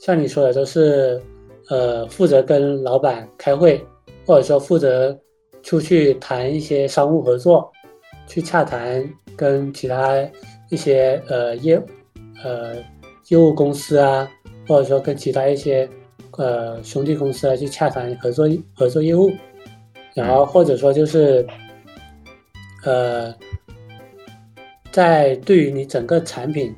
[0.00, 1.20] 像你说的，都是
[1.68, 3.84] 呃负责跟老板开会，
[4.26, 5.18] 或者说负责
[5.62, 7.72] 出去谈一些商务合作，
[8.26, 10.16] 去洽谈跟其他
[10.70, 11.80] 一些呃业
[12.42, 12.74] 呃
[13.28, 14.28] 业务公司啊，
[14.66, 15.88] 或者说跟其他一些。
[16.38, 19.32] 呃，兄弟公司啊去洽谈合作合作业务，
[20.12, 21.46] 然后或者说就是，
[22.84, 23.34] 呃，
[24.92, 26.76] 在对于你整个产品，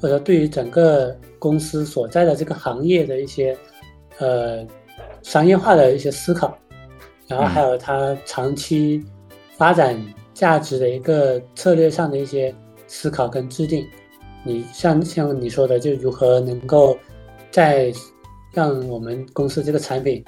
[0.00, 3.56] 或者对于整个公司所在的这个行业的一些
[4.18, 4.66] 呃
[5.22, 6.58] 商业化的一些思考，
[7.28, 9.04] 然后还有它长期
[9.56, 9.96] 发展
[10.34, 12.54] 价值的一个策略上的一些
[12.86, 13.86] 思考跟制定，
[14.44, 16.96] 你像像你说的，就如何能够
[17.50, 17.92] 在
[18.52, 20.24] 让我们公司这个产品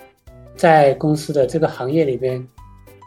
[0.56, 2.46] 在公司的这个行业里边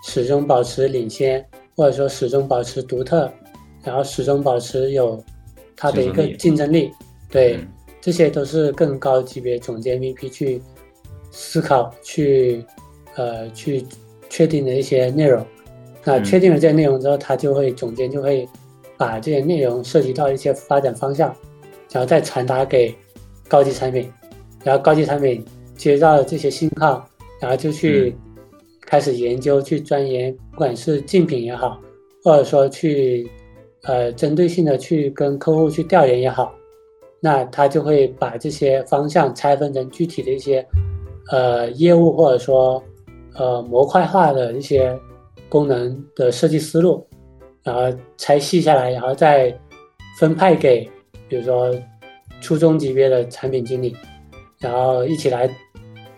[0.03, 3.31] 始终保持领先，或者说始终保持独特，
[3.83, 5.23] 然后始终保持有
[5.75, 6.91] 它的一个竞争力。
[7.29, 7.59] 对，
[8.01, 10.61] 这些都是更高级别总监 VP 去
[11.31, 12.65] 思考、去
[13.15, 13.85] 呃去
[14.29, 15.45] 确定的一些内容。
[16.03, 18.47] 那确定了这些内容之后，他就会总监就会
[18.97, 21.33] 把这些内容涉及到一些发展方向，
[21.91, 22.93] 然后再传达给
[23.47, 24.11] 高级产品。
[24.65, 25.43] 然后高级产品
[25.75, 27.05] 接到了这些信号，
[27.41, 28.15] 然后就去
[28.85, 31.77] 开始研究、去钻研，不管是竞品也好，
[32.23, 33.29] 或者说去
[33.83, 36.53] 呃针对性的去跟客户去调研也好，
[37.19, 40.65] 那他就会把这些方向拆分成具体的一些
[41.29, 42.81] 呃业务或者说
[43.35, 44.97] 呃模块化的一些
[45.49, 47.05] 功能的设计思路，
[47.63, 47.81] 然后
[48.17, 49.55] 拆细下来，然后再
[50.19, 50.89] 分派给，
[51.27, 51.73] 比如说
[52.41, 53.95] 初中级别的产品经理，
[54.59, 55.49] 然后一起来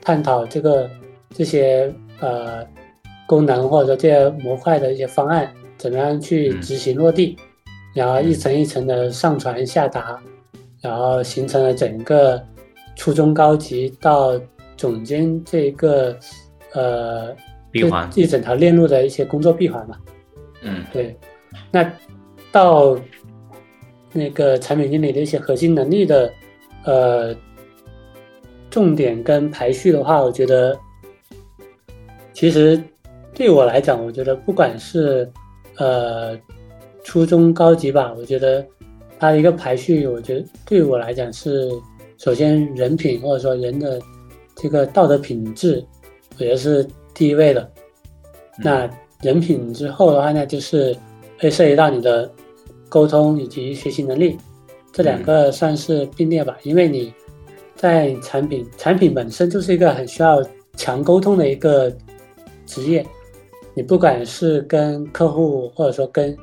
[0.01, 0.89] 探讨这个
[1.29, 2.65] 这些呃
[3.27, 7.37] 功能或者说这些模块的一些方案怎么样去执行落地，
[7.93, 10.21] 然后一层一层的上传下达，
[10.81, 12.41] 然后形成了整个
[12.95, 14.39] 初中高级到
[14.77, 16.17] 总监这一个
[16.75, 17.35] 呃
[17.71, 19.97] 闭环一整条链路的一些工作闭环嘛。
[20.61, 21.15] 嗯对，
[21.71, 21.91] 那
[22.51, 22.97] 到
[24.13, 26.31] 那个产品经理的一些核心能力的
[26.85, 27.35] 呃
[28.69, 30.77] 重点跟排序的话，我觉得
[32.33, 32.81] 其实
[33.33, 35.29] 对我来讲，我觉得不管是
[35.77, 36.37] 呃
[37.03, 38.65] 初中高级吧，我觉得
[39.19, 41.69] 它的一个排序，我觉得对我来讲是
[42.17, 43.99] 首先人品或者说人的
[44.55, 45.85] 这个道德品质，
[46.35, 47.71] 我觉得是第一位的。
[48.57, 48.89] 那
[49.21, 50.95] 人品之后的话呢，就是
[51.39, 52.31] 会涉及到你的
[52.87, 54.37] 沟通以及学习能力，
[54.91, 56.57] 这两个算是并列吧。
[56.63, 57.13] 因为你
[57.75, 60.41] 在产品产品本身就是一个很需要
[60.77, 61.91] 强沟通的一个
[62.65, 63.05] 职业，
[63.73, 66.35] 你不管是跟客户或者说跟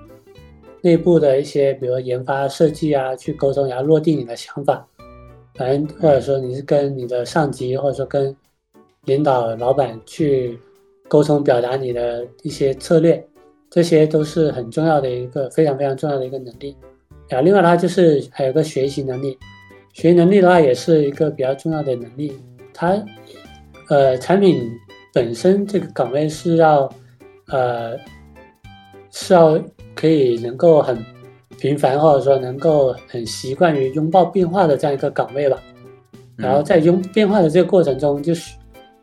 [0.81, 4.87] 内部的一些，比如研发、设计啊去沟通，然后落地你的想法，
[5.55, 8.35] 反正或者说你是跟你的上级或者说跟
[9.04, 10.58] 领导、老板去。
[11.08, 13.22] 沟通表达你的一些策略，
[13.68, 16.74] 这些都是很重要的一个非常非常重要的一个能力。
[17.28, 19.38] 然后另外的话就是还有个学习能力，
[19.92, 22.32] 学习能力的话也是一个比较重要的能力。
[22.72, 22.98] 它，
[23.90, 24.66] 呃，产品
[25.12, 26.90] 本身这个岗位是要，
[27.48, 27.94] 呃，
[29.10, 29.62] 是要
[29.94, 30.96] 可以能够很
[31.58, 35.62] 频繁或者说能够很习惯于拥抱变化的这样一个岗位吧。
[36.36, 38.56] 然后在拥变化的这个过程中，就是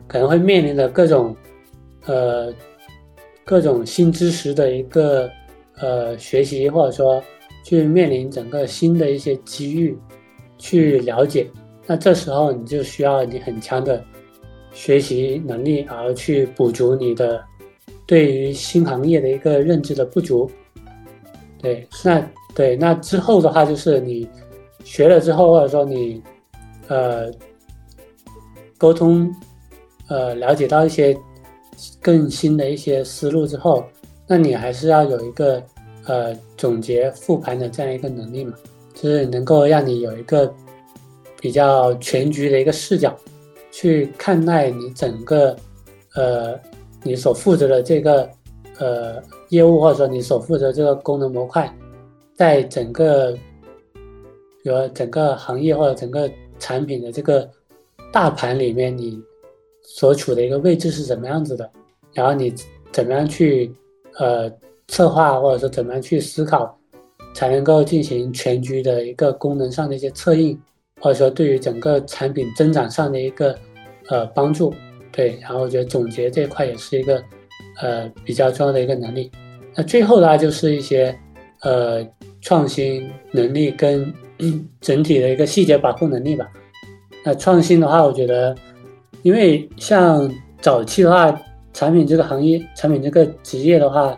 [0.10, 1.34] 可能会面临的各种。
[2.06, 2.52] 呃，
[3.46, 5.30] 各种新知识的一个
[5.80, 7.22] 呃学习，或者说
[7.64, 9.96] 去面临整个新的一些机遇
[10.58, 11.48] 去了解，
[11.86, 14.04] 那这时候你就需要你很强的
[14.72, 17.44] 学习能力，而去补足你的
[18.08, 20.50] 对于新行业的一个认知的不足。
[21.62, 24.28] 对，那对那之后的话，就是你
[24.84, 26.24] 学了之后，或者说你
[26.88, 27.30] 呃
[28.78, 29.32] 沟通
[30.10, 31.18] 呃了解到一些。
[32.02, 33.86] 更新的一些思路之后，
[34.28, 35.64] 那你还是要有一个
[36.08, 38.54] 呃总结复盘的这样一个能力嘛，
[38.94, 40.54] 就是能够让你有一个
[41.40, 43.18] 比较全局的一个视角
[43.72, 45.56] 去看待你整个
[46.16, 46.60] 呃
[47.02, 48.30] 你所负责的这个
[48.80, 51.74] 呃业务或者说你所负责这个功能模块，
[52.36, 53.32] 在整个
[54.62, 57.50] 比如整个行业或者整个产品的这个
[58.12, 59.24] 大盘里面你。
[59.92, 61.68] 所处的一个位置是怎么样子的，
[62.14, 62.54] 然后你
[62.92, 63.74] 怎么样去
[64.20, 64.50] 呃
[64.88, 66.78] 策划或者说怎么样去思考，
[67.34, 70.58] 才能够进行全局的一个功能上的一些策应，
[71.02, 73.58] 或者说对于整个产品增长上的一个
[74.10, 74.72] 呃帮助，
[75.12, 77.24] 对，然后我觉得总结这一块也是一个
[77.82, 79.32] 呃比较重要的一个能力。
[79.76, 81.14] 那最后的话就是一些
[81.62, 82.08] 呃
[82.42, 84.14] 创新能力跟
[84.80, 86.48] 整体的一个细节把控能力吧。
[87.26, 88.56] 那创新的话，我觉得。
[89.22, 90.30] 因为像
[90.62, 91.42] 早期的话，
[91.74, 94.18] 产品这个行业、产品这个职业的话，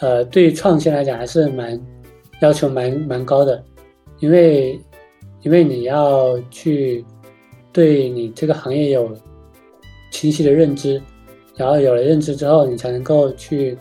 [0.00, 1.80] 呃，对创新来讲还是蛮
[2.40, 3.62] 要求蛮蛮高的。
[4.20, 4.78] 因为，
[5.42, 7.04] 因为你要去
[7.72, 9.16] 对你这个行业有
[10.12, 11.00] 清晰的认知，
[11.56, 13.76] 然后有了认知之后，你才能够去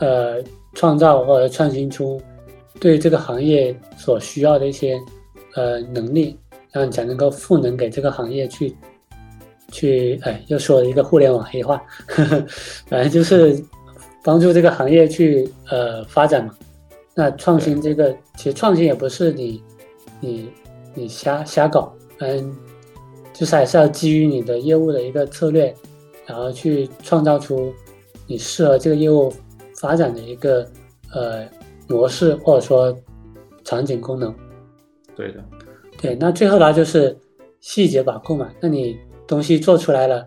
[0.00, 0.42] 呃
[0.74, 2.20] 创造或者创新出
[2.78, 4.98] 对这个行业所需要的一些
[5.54, 6.38] 呃能力，
[6.72, 8.74] 然后你才能够赋能给这个行业去。
[9.74, 12.46] 去哎，又说了一个互联网黑话，呵 呵
[12.86, 13.60] 反正就是
[14.22, 16.54] 帮助这个行业去呃发展嘛。
[17.12, 19.60] 那创新这个，其实创新也不是你
[20.20, 20.48] 你
[20.94, 22.56] 你瞎瞎搞，嗯，
[23.32, 25.74] 就是还是要基于你的业务的一个策略，
[26.24, 27.74] 然后去创造出
[28.28, 29.32] 你适合这个业务
[29.80, 30.64] 发展的一个
[31.12, 31.44] 呃
[31.88, 32.96] 模式或者说
[33.64, 34.32] 场景功能。
[35.16, 35.44] 对的，
[36.00, 37.16] 对，那最后呢就是
[37.60, 38.96] 细节把控嘛，那你。
[39.26, 40.26] 东西做出来了，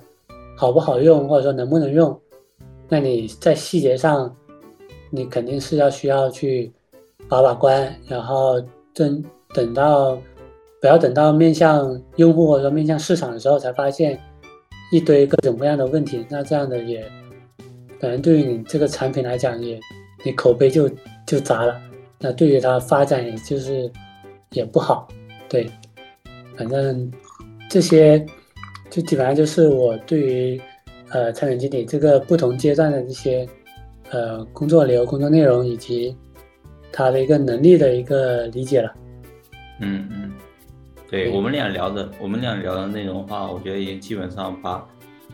[0.58, 2.20] 好不好用，或者说能不能用，
[2.90, 4.36] 那你在细节上，
[5.12, 6.72] 你肯定是要需要去
[7.30, 8.60] 把把关，然后
[8.94, 9.24] 等
[9.54, 10.18] 等到
[10.82, 14.20] 不要等到面向用户或者说面向市场的时候才发现
[14.92, 17.06] 一堆各种各样的问题，那这样的也
[18.00, 19.80] 可能对于你这个产品来讲也
[20.26, 20.90] 你口碑就
[21.28, 21.80] 就砸了，
[22.20, 23.92] 那对于它发展也就是
[24.54, 25.08] 也不好，
[25.48, 25.70] 对，
[26.58, 27.12] 反正
[27.70, 28.26] 这些。
[28.90, 30.62] 就基本上就是我对于，
[31.10, 33.48] 呃，产品经理这个不同阶段的一些，
[34.12, 36.16] 呃，工作流、工作内容以及
[36.92, 38.94] 他的一个能力的一个理解了。
[39.82, 40.32] 嗯嗯，
[41.10, 44.88] 对我们俩聊的，我们俩聊的内容的话，我觉得也基本上把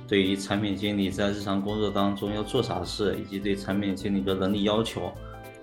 [0.08, 5.12] 对于产品经理在日常工作当中要做啥事，以及对产品经理的能力要求，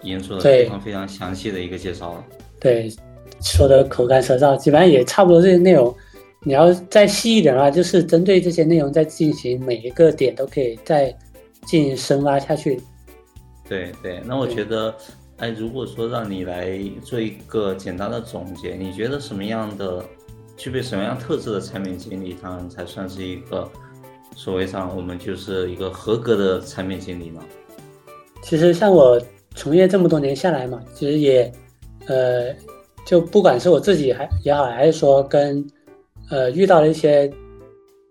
[0.00, 2.24] 已经做了非常非常详细的一个介绍了。
[2.58, 2.90] 对，
[3.42, 5.94] 说的口干舌燥，基本上也差不多这些内容。
[6.42, 11.14] 你要再细一点的话，就是针对这些内容再进行每一个点都可以再
[11.66, 12.80] 进行深挖下去。
[13.68, 14.94] 对对，那我觉得，
[15.36, 20.04] 哎，如果说让你来做一个简单的总结，你觉得什么样的
[20.56, 23.70] 具备什么样特质的产品经理，他才算是一个
[24.34, 27.40] 所谓上我们就是一个合格的产品经理呢？
[28.42, 29.20] 其实像我
[29.54, 31.52] 从业这么多年下来嘛，其实也，
[32.06, 32.46] 呃，
[33.04, 35.64] 就不管是我自己还也好，还是说跟
[36.30, 37.30] 呃，遇到了一些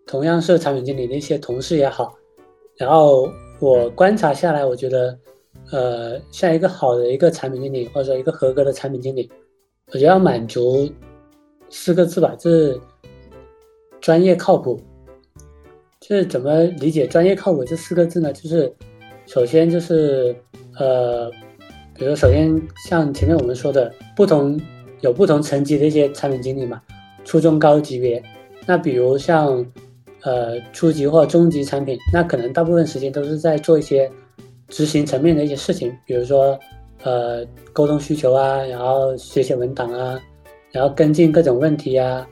[0.05, 2.13] 同样是产品经理的一些同事也好，
[2.77, 5.17] 然后我观察下来，我觉得，
[5.71, 9.31] 呃，像一个好的一个产品经理，或者说一个合格的产品经理，
[9.87, 10.89] 我觉得要满足
[11.69, 12.79] 四个字吧，就是
[14.01, 14.79] 专业靠谱。
[16.01, 18.33] 就是怎么理解“专业靠谱”这四个字呢？
[18.33, 18.73] 就是
[19.27, 20.35] 首先就是
[20.79, 21.29] 呃，
[21.93, 24.59] 比如首先像前面我们说的，不同
[25.01, 26.81] 有不同层级的一些产品经理嘛。
[27.25, 28.21] 初中高级别，
[28.65, 29.65] 那比如像，
[30.21, 34.09] 呃，初级或中级产品，那可能大部分时间都是在做一些
[34.67, 36.59] 执行层面的一些事情，比如说，
[37.03, 40.19] 呃，沟通需求啊，然后写写文档啊，
[40.71, 42.27] 然后跟进各种问题啊，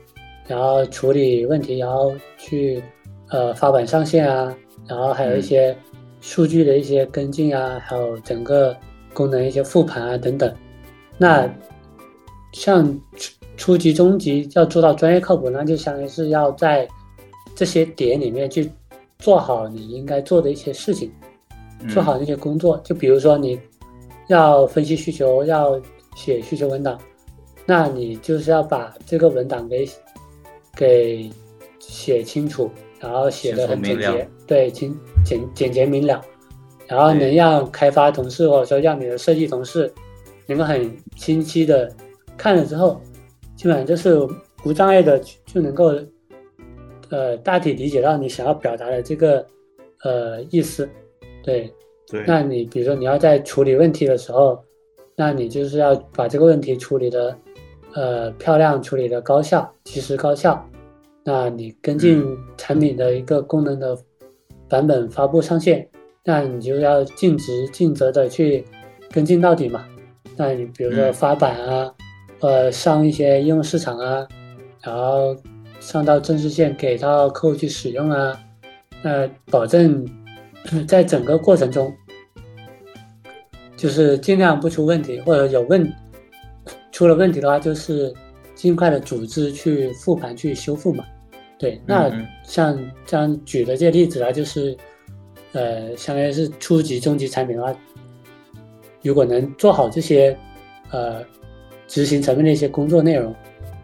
[0.46, 2.82] 然后处理问题，然后去，
[3.30, 4.54] 呃，发版上线啊，
[4.86, 5.76] 然后还有一些
[6.20, 8.76] 数据的一些跟进啊，还有整个
[9.12, 10.52] 功能一些复盘啊等等，
[11.16, 11.48] 那
[12.52, 13.00] 像。
[13.58, 16.86] 初级、中级要做到专业靠谱，那就相当于是要在
[17.56, 18.70] 这些点里面去
[19.18, 21.10] 做好你应该做的一些事情，
[21.88, 22.80] 做好那些工作。
[22.84, 23.58] 就比如说你
[24.28, 25.76] 要分析需求，要
[26.14, 26.96] 写需求文档，
[27.66, 29.84] 那你就是要把这个文档给
[30.76, 31.28] 给
[31.80, 32.70] 写清楚，
[33.00, 36.24] 然后写的很简洁，对，清简简洁明了，
[36.86, 39.92] 然后能让开发同事或者说让你的设计同事
[40.46, 41.92] 能够很清晰的
[42.38, 42.98] 看了之后。
[43.56, 44.16] 基本上就是
[44.64, 45.92] 无障碍的就能够，
[47.08, 49.44] 呃，大体理解到你想要表达的这个
[50.04, 50.88] 呃意思，
[51.42, 51.68] 对，
[52.08, 52.22] 对。
[52.24, 54.62] 那你比如说你要在处理问题的时候，
[55.16, 57.36] 那你就是要把这个问题处理的
[57.94, 60.64] 呃漂亮，处理的高效，及时高效。
[61.24, 62.24] 那你跟进
[62.56, 63.98] 产品的一个功能的
[64.68, 65.84] 版本发布上线，
[66.24, 68.64] 那你就要尽职尽责的去
[69.10, 69.84] 跟进到底嘛。
[70.36, 71.92] 那你比如说发版啊。
[72.40, 74.24] 呃，上一些应用市场啊，
[74.80, 75.36] 然后
[75.80, 78.40] 上到正式线给到客户去使用啊，
[79.02, 80.06] 呃，保证
[80.86, 81.92] 在整个过程中，
[83.76, 85.92] 就是尽量不出问题，或者有问
[86.92, 88.14] 出了问题的话，就是
[88.54, 91.04] 尽快的组织去复盘去修复嘛。
[91.58, 92.08] 对，那
[92.44, 94.76] 像这样举的这些例子啊，就是
[95.54, 97.74] 呃，相当于是初级、中级产品的话，
[99.02, 100.38] 如果能做好这些，
[100.92, 101.20] 呃。
[101.88, 103.34] 执行层面的一些工作内容，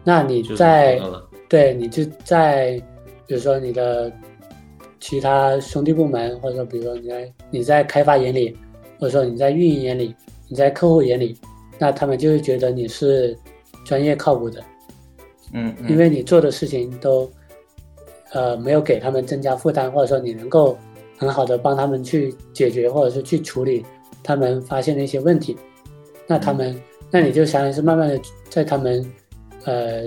[0.03, 1.01] 那你在
[1.49, 2.81] 对，你就在
[3.25, 4.11] 比如说你的
[4.99, 8.55] 其他兄弟部门，或者说比如说你在你在开发眼里，
[8.99, 10.15] 或者说你在运营眼里，
[10.47, 11.35] 你在客户眼里，
[11.79, 13.35] 那他们就会觉得你是
[13.83, 14.63] 专业靠谱的，
[15.53, 17.29] 嗯，因为你做的事情都
[18.33, 20.77] 呃没有给他们增加负担，或者说你能够
[21.17, 23.83] 很好的帮他们去解决，或者是去处理
[24.21, 25.57] 他们发现的一些问题，
[26.27, 26.79] 那他们。
[27.15, 29.01] 那你就相当于是慢慢的在他们，
[29.63, 30.05] 呃，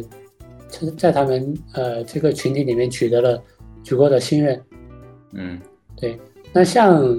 [0.99, 3.43] 在他们呃这个群体里面取得了
[3.83, 4.63] 足够的信任，
[5.33, 5.59] 嗯，
[5.97, 6.21] 对。
[6.53, 7.19] 那像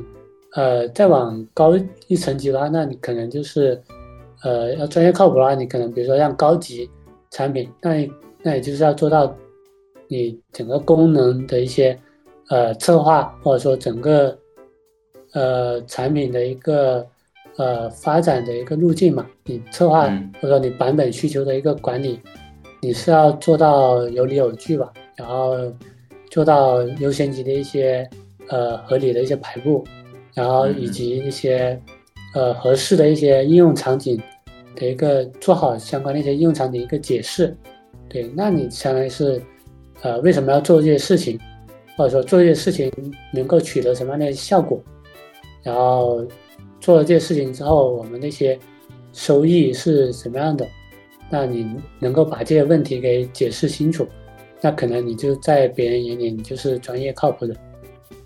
[0.53, 1.73] 呃再往高
[2.05, 3.81] 一层级的话，那你可能就是
[4.43, 6.87] 呃要专业靠谱的话，你可能比如说像高级
[7.31, 8.07] 产品，那
[8.43, 9.35] 那也就是要做到
[10.07, 11.99] 你整个功能的一些
[12.49, 14.37] 呃策划，或者说整个
[15.33, 17.03] 呃产品的一个。
[17.59, 22.17] 呃，发展的一个路径嘛，你策划或者说你版本需求的一个管理，
[22.81, 25.57] 你是要做到有理有据吧，然后
[26.31, 28.09] 做到优先级的一些
[28.47, 29.83] 呃合理的一些排布，
[30.33, 31.77] 然后以及一些
[32.33, 34.17] 呃合适的一些应用场景
[34.73, 37.53] 的一个做好相关的一些应用场景一个解释，
[38.07, 39.41] 对，那你相当于是
[40.01, 41.37] 呃为什么要做这些事情，
[41.97, 42.89] 或者说做这些事情
[43.33, 44.81] 能够取得什么样的效果，
[45.61, 46.25] 然后。
[46.79, 48.57] 做了这些事情之后，我们那些
[49.13, 50.67] 收益是什么样的？
[51.29, 54.07] 那你能够把这些问题给解释清楚，
[54.61, 57.55] 那可能你就在别人眼里你就是专业靠谱的。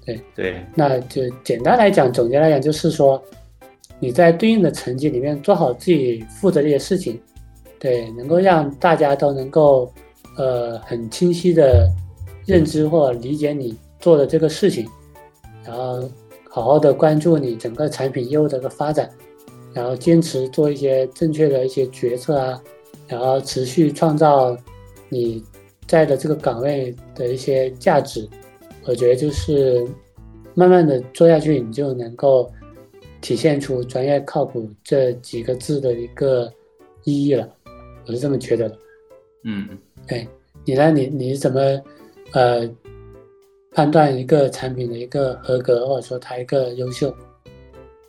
[0.05, 3.21] 对对，那就简单来讲，总结来讲就是说，
[3.99, 7.19] 你在对应的层级里面做好自己负责的一些事情，
[7.79, 9.91] 对，能够让大家都能够
[10.37, 11.89] 呃很清晰的
[12.45, 14.85] 认知或理解你做的这个事情，
[15.65, 16.03] 然后
[16.53, 19.09] 好好的关注你整个产品业务的一个发展，
[19.73, 22.61] 然后坚持做一些正确的一些决策啊，
[23.07, 24.55] 然后持续创造
[25.09, 25.43] 你
[25.87, 28.29] 在的这个岗位的一些价值，
[28.85, 29.83] 我觉得就是
[30.53, 32.47] 慢慢的做下去，你就能够。
[33.23, 36.51] 体现出专业靠谱这几个字的一个
[37.05, 37.47] 意义了，
[38.05, 38.77] 我是这么觉得的。
[39.45, 39.65] 嗯，
[40.05, 40.27] 对，
[40.65, 40.91] 你呢？
[40.91, 41.61] 你你怎么
[42.33, 42.69] 呃
[43.73, 47.15] 判断一个产品的一个合格，或者说它一个优秀？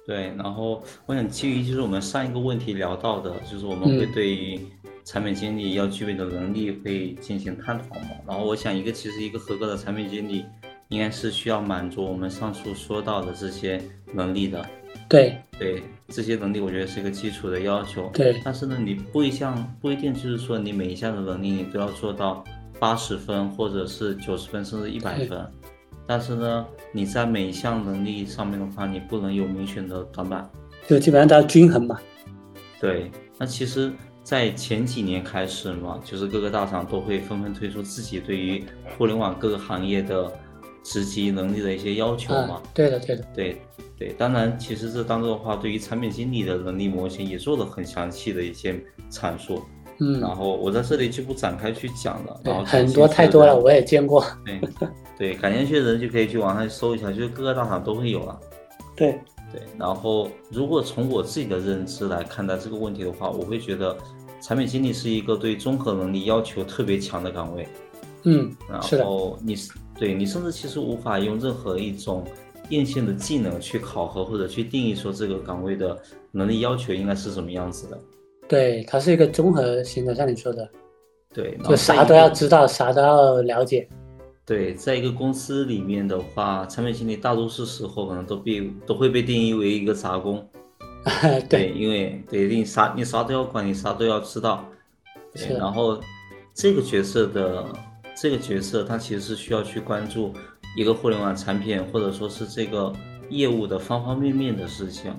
[0.07, 4.61] 对，然后我想基于就是我们上一个问题聊到的，就是我们会对于
[5.05, 8.11] 产品经理要具备的能力会进行探讨嘛。
[8.29, 10.45] 然后我想一个其实一个合格的产品经理
[10.89, 13.81] 应该是需要满足我们上述说到的这些
[14.13, 14.63] 能力的。
[15.09, 18.11] 对对，这些能力我觉得是一个基础的要求。
[18.13, 22.45] 对，但是呢，你不一项不一定就是说你每一项的能力你都要做到
[22.85, 25.51] 八十分，或者是九十分，甚至一百分。
[26.07, 30.47] 但是呢，你在每一项能力上面的话，你不能有明显的短板，
[30.87, 31.99] 就基本上都要均衡嘛。
[32.79, 33.91] 对，那其实，
[34.23, 38.63] 在前几年开始嘛，就是各个大厂都会纷纷推出自己对于
[38.99, 40.31] 互联网各个行业的
[40.83, 42.61] 职级能力的一些要求嘛。
[42.75, 43.63] 对的，对的，对。
[43.97, 48.79] 对，当然，其实这当中的话，对于产品经理的能力模型也做了很详细的一些
[49.11, 49.63] 阐述。
[49.99, 52.41] 嗯，然后我在这里就不展开去讲了。
[52.45, 54.25] 然后很多太多了，我也见过。
[54.45, 54.61] 对，
[55.19, 58.39] 对，感兴趣的人就可以去网上搜一下，就是各个大厂都会有了。
[58.97, 59.19] 对，
[59.53, 59.63] 对。
[59.79, 63.97] 然后，如果从我自己的认知来看待这个问题的话，我会觉得
[64.41, 67.69] 产品经理是一个对综合能力要求特别强的岗位。
[68.25, 69.57] 嗯，然后你
[69.99, 72.25] 对你甚至其实无法用任何一种。
[72.71, 78.01] 硬性的技能去考核或者去定义说这个岗位的能力要求应该是什么样子的？
[78.47, 80.69] 对，它是一个综合型的，像你说的，
[81.33, 83.89] 对，就啥都要知道，啥都要了解。
[84.47, 90.47] 对，在一个公司里面的话，产品经理大多数时候可能都被都会被定义为一个杂工。
[91.49, 94.65] 对，因为对你啥你啥都要管，你啥都要知道。
[95.33, 95.99] 对，然后
[96.53, 97.65] 这个角色的
[98.15, 100.33] 这个角色，他其实是需要去关注。
[100.77, 102.93] 一个互联网产品，或者说是这个
[103.31, 105.15] 业务的方方面面的事情，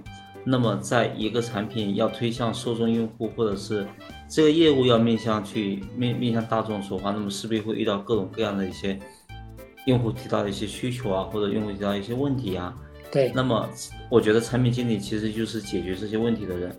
[0.46, 3.88] 那么在一个产品要推向受众用户，或者是
[4.30, 9.00] 这个业务要面向去面面向大众说话，那么势必会遇到各种各样的一些
[9.88, 12.74] 用户提到的一些需求啊，或者用户提到一些问题啊。
[13.12, 13.32] 对。
[13.34, 13.68] 那么
[14.10, 16.76] 我觉得产品经理其实就是解决这些问题的人。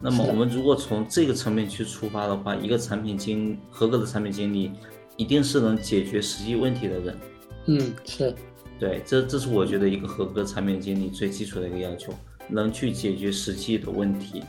[0.00, 4.70] 那么我们如果从这个层面去出发的话，一个产品经合格的产品经理，
[5.16, 7.18] 一定是能解决实际问题的人。
[7.66, 8.32] 嗯，是，
[8.78, 12.12] 对，这这是我觉得一个合格产品经理最基础的一个要求，
[12.48, 14.42] 能去解决实际的问题，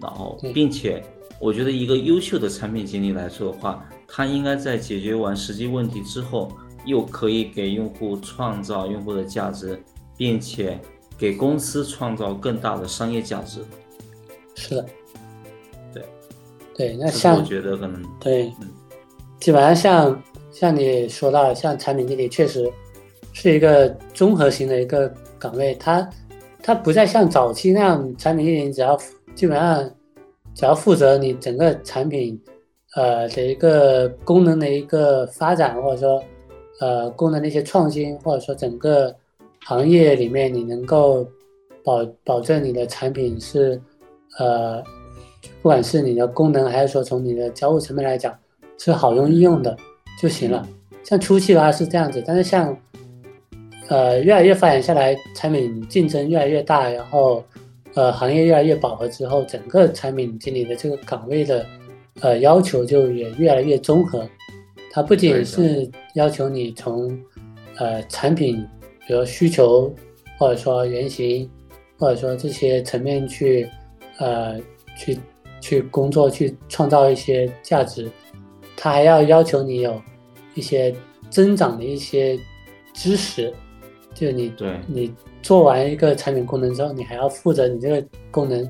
[0.00, 1.02] 然后，并且
[1.40, 6.50] 我觉得一个优秀的产品经理来说的话，他应该在解决完实际问题之后，
[6.84, 9.80] 又可以给用户创造用户的价值，
[10.16, 10.78] 并且
[11.16, 13.64] 给公司创造更大的商业价值。
[14.54, 14.86] 是的，
[15.94, 16.04] 对，
[16.76, 18.52] 对，那像我觉得可能对，
[19.40, 20.22] 基本上像。
[20.52, 22.66] 像你说到，像产品经理确实
[23.34, 25.06] 是一个综合型的一个
[25.38, 26.08] 岗位，它
[26.66, 28.98] 它不再像早期那样，产品经理只要
[29.36, 29.88] 基本上
[30.52, 32.36] 只要负责你整个产品
[32.96, 36.20] 呃的一个功能的一个发展，或者说
[36.80, 39.14] 呃功能的一些创新，或者说整个
[39.64, 41.24] 行业里面你能够
[41.84, 43.80] 保保证你的产品是
[44.40, 44.82] 呃
[45.62, 48.36] 不管是你的功能，还是说从你的交互层面来讲
[48.76, 49.76] 是好用易用的。
[50.20, 50.66] 就行了。
[51.04, 52.76] 像初期的话是这样子，但是像，
[53.88, 57.44] 呃，越来越发展下来，产品竞争越来越大，然后，
[57.94, 61.64] 呃，行业越来越饱和之后，整个产品经理的这个岗位的，
[62.20, 64.28] 呃，要求就也越来越综合。
[64.90, 67.16] 它不仅是要求你从，
[67.76, 68.66] 呃，产品，
[69.06, 69.94] 比如需求，
[70.38, 71.48] 或者说原型，
[71.98, 73.68] 或者说这些层面去，
[74.18, 74.58] 呃，
[74.96, 75.18] 去
[75.60, 78.10] 去工作，去创造一些价值。
[78.76, 80.00] 它还要要求你有
[80.54, 80.94] 一些
[81.30, 82.38] 增长的一些
[82.94, 83.52] 知识，
[84.16, 88.68] 就你对你做完一个产品功能之后，你还要负责你这个功能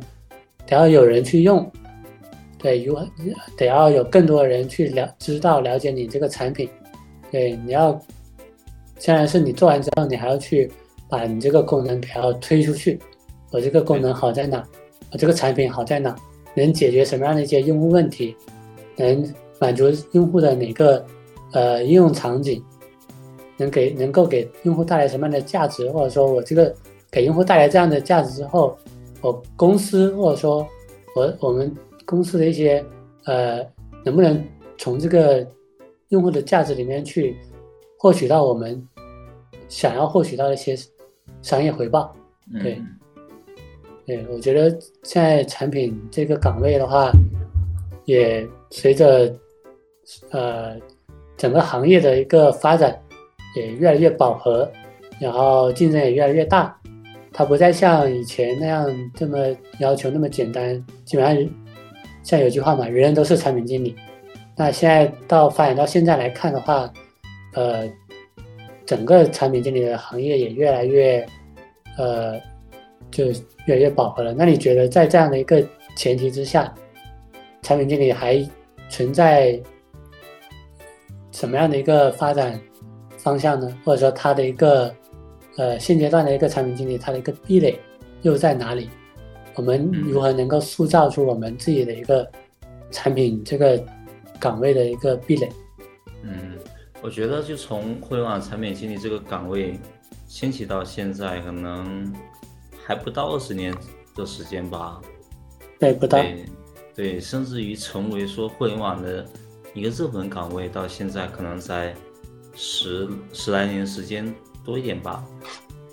[0.66, 1.64] 得要有人去用，
[2.58, 3.08] 对，如果
[3.56, 6.68] 得要有更多的人去了知道了解你这个产品，
[7.30, 7.98] 对，你要
[8.98, 10.70] 虽然是你做完之后，你还要去
[11.08, 12.98] 把你这个功能还要推出去，
[13.52, 14.62] 我这个功能好在哪，
[15.12, 16.14] 我这个产品好在哪，
[16.54, 18.36] 能解决什么样的一些用户问题，
[18.96, 19.34] 能。
[19.58, 21.02] 满足用户的哪个
[21.52, 22.62] 呃应用场景，
[23.56, 26.74] 能给能够给用户带来什么样的价值，或者说我这个
[27.10, 28.76] 给用户带来这样的价值之后，
[29.20, 30.66] 我公司或者说
[31.14, 32.84] 我我们公司的一些
[33.24, 33.64] 呃，
[34.04, 34.42] 能不能
[34.78, 35.46] 从这个
[36.08, 37.36] 用户的价值里面去
[37.98, 38.86] 获取到我们
[39.68, 40.76] 想要获取到的一些
[41.42, 42.14] 商业回报？
[42.62, 42.86] 对，嗯
[44.06, 44.70] 对，我觉得
[45.02, 47.10] 现在产品这个岗位的话，
[48.04, 49.34] 也随着
[50.30, 50.76] 呃
[51.36, 52.96] 整个行业的一个发展，
[53.56, 54.70] 也越来越饱和，
[55.18, 56.78] 然后竞争也越来越大。
[57.32, 59.38] 它不再像以前那样这么
[59.78, 61.50] 要求那么简单，基本上
[62.22, 63.94] 像有句话嘛，人人都是产品经理。
[64.56, 66.90] 那现在到发展到现在来看的话，
[67.54, 67.86] 呃，
[68.86, 71.26] 整个产品经理的行业也越来越
[71.98, 72.40] 呃
[73.10, 73.26] 就
[73.66, 74.32] 越来越饱和了。
[74.32, 75.62] 那你觉得在这样的一个
[75.94, 76.72] 前提之下，
[77.60, 78.42] 产品经理还
[78.88, 79.60] 存在
[81.32, 82.58] 什么样的一个发展
[83.26, 83.76] 方向呢？
[83.84, 84.94] 或者说它的一个
[85.56, 87.76] 呃现阶段的一个产品经理，它的一个壁垒
[88.22, 88.88] 又在哪里？
[89.56, 92.30] 我们如何能够塑造出我们自己的一个
[92.92, 93.84] 产品这个
[94.38, 95.50] 岗位的一个壁垒？
[96.22, 96.56] 嗯，
[97.02, 99.76] 我觉得就从互联网产品经理这个岗位
[100.28, 102.14] 兴起到现在，可能
[102.84, 103.74] 还不到二十年
[104.14, 105.00] 的时间吧。
[105.80, 106.22] 对，不到。
[106.22, 106.44] 对，
[106.94, 109.26] 对，甚至于成为说互联网的
[109.74, 111.92] 一个热门岗位，到现在可能在
[112.56, 114.34] 十十来年时间
[114.64, 115.24] 多一点吧。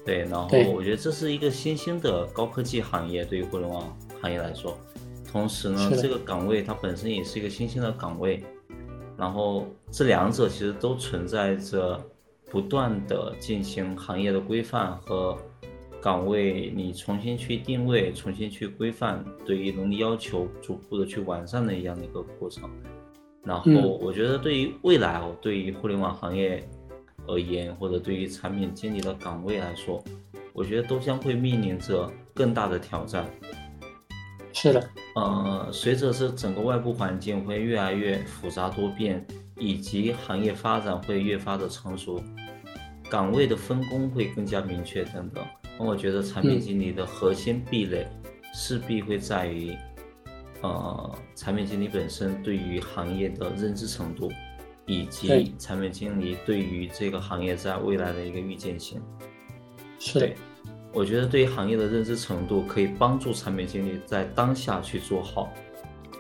[0.06, 4.78] 对，然后我觉得这是一个新兴的高科技行业，对于互联网行业来说，
[5.32, 8.44] 同时呢这个岗位它本身也是一个新兴的岗位，
[9.18, 12.02] 然后这两者其实都存在着
[12.50, 15.38] 不断的进行行业的规范和
[16.02, 22.70] 岗位你重新去定位、重新去规范，对于能力要求逐步的去完善的一样的一个过程。
[23.44, 26.68] 然后嗯我觉得对于未来哦，对于互联网行业
[27.28, 30.04] 而言，或者对于产品经理的岗位来说，
[30.54, 33.30] 我觉得都将会面临着更大的挑战。
[34.54, 39.26] 是的，呃，随着这整个外部环境会越来越复杂多变，
[39.58, 42.22] 以及行业发展会越发的成熟，
[43.10, 45.44] 岗位的分工会更加明确等等。
[45.78, 48.08] 那我觉得产品嗯经理的核心壁垒
[48.54, 49.76] 势必会在于，
[50.64, 54.32] 呃，产品经理本身对于行业的认知程度，
[54.86, 59.02] 以及产品经理对于这个行业在未来的一个预见性。
[60.00, 60.20] 是。
[60.20, 60.36] 的对，，
[60.94, 65.52] 我觉得对于行业的认知程度可以帮助产品经理在当下去做好，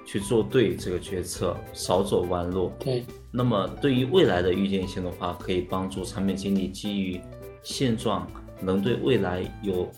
[0.06, 2.72] 去做对这个决策，少走弯路。
[2.80, 7.22] 对，那么对于未来的预见性的话，可以帮助产品经理基于
[7.64, 8.30] 现状，
[8.60, 9.90] 能对未来有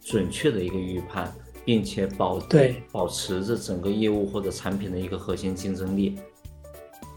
[0.00, 1.30] 准确的一个预判，
[1.66, 6.16] 并且保对保持着整个业务或者产品的一个核心竞争力。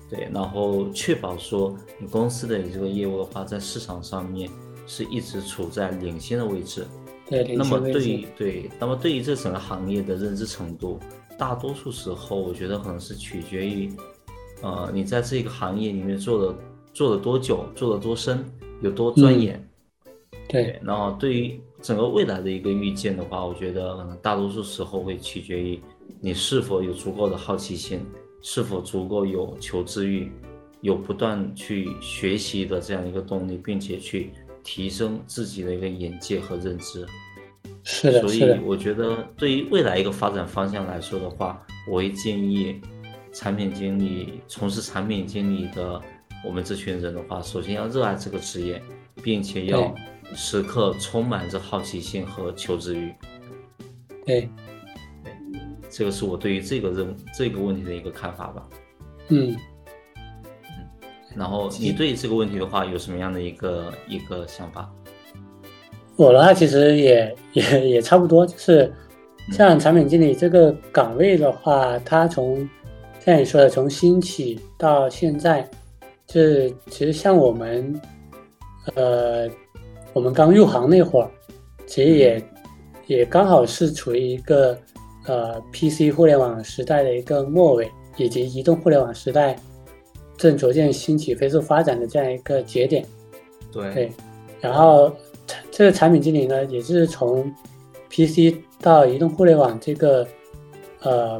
[0.09, 4.49] 对，然后确保说你公司的这个业务的话，在市场上面
[4.87, 6.87] 是一直处在领先的位置。
[7.27, 10.99] 对，领那么对于，对，那么对于这整个行业的认知程度，
[11.37, 13.93] 大多数时候我觉得可能是取决于，
[14.63, 16.55] 呃，你在这个行业里面做的
[16.91, 18.43] 做了多久，做的多深，
[18.81, 19.69] 有多钻嗯研。
[20.47, 25.79] 对，然后对于整个未来的一个预见的话，我觉得可能大多数时候会取决于
[26.19, 28.05] 你是否有足够的好奇心，
[28.41, 30.31] 是否足够有求知欲，
[30.81, 34.31] 有不断去学习的这样一个动力，并且去
[34.63, 37.05] 提升自己的一个眼界和认知。
[37.83, 42.79] 是的，所以，我觉得对于未来一个发展方向来说的话，我会建议
[43.31, 45.99] 产品经理从事产品经理的
[46.45, 48.81] 我们这群人的话，首先要热爱这个职业，
[49.23, 49.95] 并且要
[50.35, 53.13] 时刻充满着好奇心和求知欲。
[54.25, 54.49] 对，
[55.89, 58.67] 这个是我对于这个任这个问题的一个看法吧。
[59.29, 59.55] 嗯。
[61.35, 64.89] 然后你对这个问题的话，有什么样的一个一个想法？
[66.15, 68.91] 我的话其实也也也差不多，就是
[69.51, 72.67] 像产品经理这个岗位的话，它从
[73.19, 75.69] 像你说的从兴起到现在，
[76.25, 78.01] 就是其实像我们，
[78.95, 79.47] 呃，
[80.13, 81.29] 我们刚入行那会儿，
[81.85, 82.43] 其实也
[83.07, 84.77] 也刚好是处于一个
[85.25, 89.55] 呃 PC 互联网时代的一个末尾，以及移动互联网时代
[90.37, 93.05] 正逐渐兴起、飞速发展的这样一个节点。
[93.71, 94.11] 对对，
[94.59, 95.11] 然后
[95.45, 97.51] 产这个产品经理呢，也是从
[98.09, 100.27] PC 到移动互联网这个
[101.01, 101.39] 呃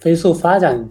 [0.00, 0.86] 飞速发展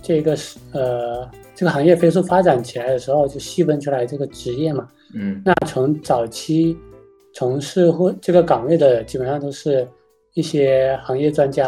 [0.00, 4.88] 这个是呃这个行业飞速发展起来的时候，就细分出来这个职业嘛。
[5.14, 6.76] 嗯那从早期
[7.32, 9.86] 从事或这个岗位的，基本上都是
[10.34, 11.66] 一些行业专家，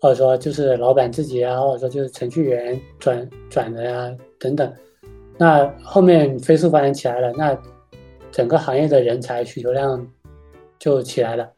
[0.00, 4.72] 或者说就是老板自己啊，或者说就是程序员转转的呀、等等。
[5.36, 7.58] 那后面飞速发展起来了，那
[8.30, 10.06] 整个行业的人才需求量
[10.78, 11.50] 就起来了。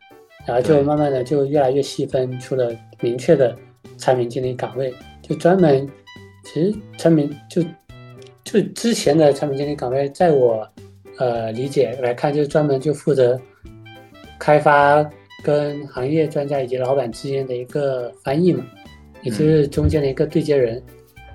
[0.47, 2.71] 然后就慢慢的就越来越细分出了
[3.01, 3.53] 明确的
[3.99, 5.89] 产品经理岗位，就专门，
[6.45, 7.61] 其实产品就
[8.45, 10.65] 就之前的产品经理岗位，在我
[11.19, 13.41] 呃理解来看，就是专门就负责
[14.39, 15.09] 开发
[15.43, 18.65] 跟行业专家以及老板之间的一个翻译嘛，
[19.23, 20.83] 也就是中间的一个对接人。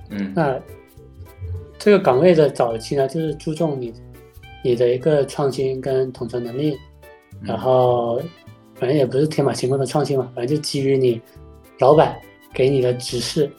[0.10, 0.60] 嗯那
[1.80, 3.94] 这个岗位的早期呢，就是注重你
[4.64, 6.78] 你的一个创新跟统筹能力，
[7.42, 8.22] 然后
[8.76, 11.20] 反正也不是天马行空的创新嘛，反正就基于你
[11.80, 12.16] 老板
[12.54, 13.50] 给你的指示，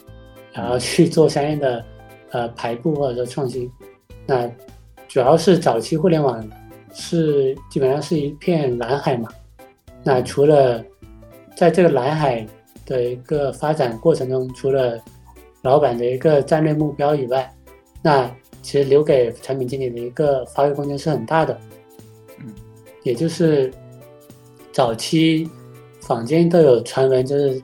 [0.53, 1.85] 然后去做相应的
[2.31, 3.69] 呃排布或者说创新。
[4.25, 4.49] 那
[5.13, 6.43] 主要是早期互联网
[6.95, 9.29] 是基本上是一片蓝海嘛，
[10.03, 10.83] 那除了
[11.55, 12.47] 在这个蓝海
[12.87, 14.99] 的一个发展过程中，除了
[15.61, 17.55] 老板的一个战略目标以外，
[18.01, 18.25] 那
[18.63, 21.61] 其实留给产品经理的一个发挥空间是很大的。
[22.39, 22.47] 嗯，
[23.03, 23.71] 也就是
[24.73, 25.47] 早期
[26.01, 27.63] 坊间都有传闻，就是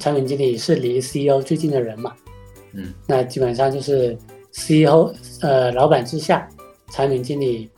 [0.00, 2.12] 产品经理是离 CEO 最近的人嘛。
[2.72, 4.18] 嗯那基本上就是
[4.50, 6.48] CEO 呃老板之下，
[6.94, 7.68] 产品经理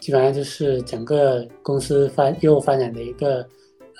[0.00, 3.46] 基本上就是整个公司发业务发展的一个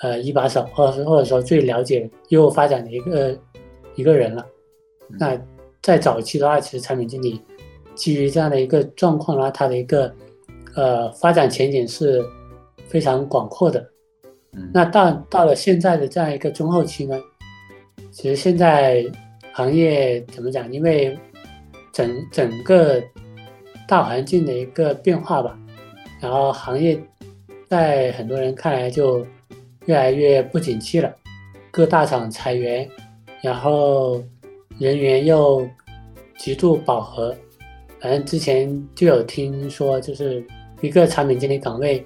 [0.01, 3.39] 呃一把手，或者是或者说最了解业务发展的一个
[3.95, 4.45] 一个人了。
[5.17, 5.39] 那
[5.81, 7.41] 在早期的话，其实产品经理
[7.95, 10.13] 基于这样的一个状况的话，它的一个
[10.75, 12.21] 呃发展前景是
[12.89, 13.79] 非常广阔的。
[14.51, 17.17] 嗯那到到了现在的这样一个中后期呢，
[18.11, 19.05] 其实现在
[19.53, 20.69] 行业怎么讲？
[20.73, 21.17] 因为
[21.93, 23.01] 整整个
[23.87, 25.57] 大环境的一个变化吧，
[26.19, 27.01] 然后行业
[27.69, 29.25] 在很多人看来就
[29.85, 31.13] 越来越不景气了，
[31.71, 32.87] 各大厂裁员，
[33.41, 34.21] 然后
[34.77, 35.67] 人员又
[36.37, 37.35] 极度饱和。
[37.99, 40.45] 反正之前就有听说，就是
[40.81, 42.05] 一个产品经理岗位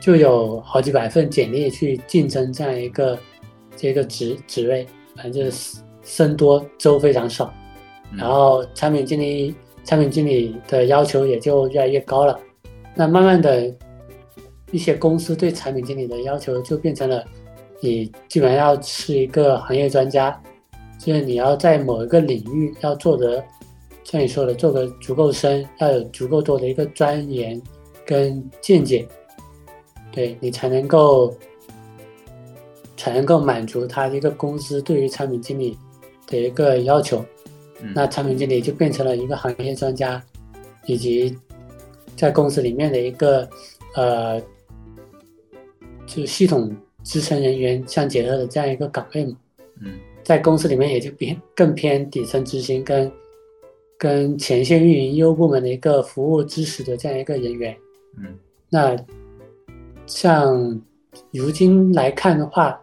[0.00, 3.18] 就有好几百份简历去竞争这样一个
[3.76, 7.52] 这个职职位，反正就是僧多粥非常少。
[8.10, 12.38] 嗯然后产品经理产品经理的要求也就越来越高了。
[12.94, 13.72] 那慢慢的，
[14.70, 17.24] 一些公司对产品经理的要求就变成了，
[17.80, 20.40] 你基本上要是一个行业专家，
[20.98, 23.44] 就是你要在某一个领域要做得，
[24.04, 27.60] 像你说的做得足够深，要有足够多的一个钻研
[28.06, 29.06] 跟见解，
[30.10, 31.34] 对你才能够
[32.96, 35.76] 才能够满足他这个公司对于产品经理
[36.26, 37.24] 的一个要求。
[37.84, 40.20] 嗯那产品经理就变成了一个行业专家，
[40.86, 41.36] 以及
[42.16, 43.48] 在公司里面的一个
[43.94, 44.40] 呃，
[46.06, 49.36] 就系统支撑人员相结合的这样一个岗位嘛。
[49.82, 53.12] 嗯在公司里面也就偏更偏底层执行跟
[53.98, 57.76] 跟前线运营业务部门的一个服务支持的这样一个人员。
[58.16, 58.34] 嗯
[58.70, 58.96] 那
[60.06, 60.80] 像
[61.30, 62.80] 如今来看的话，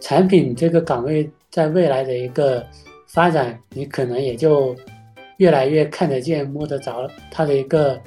[0.00, 2.64] 产品这个岗位在未来的一个
[3.18, 4.76] 发展，你可能也就
[5.38, 8.00] 越来越看得见、摸得着它的一个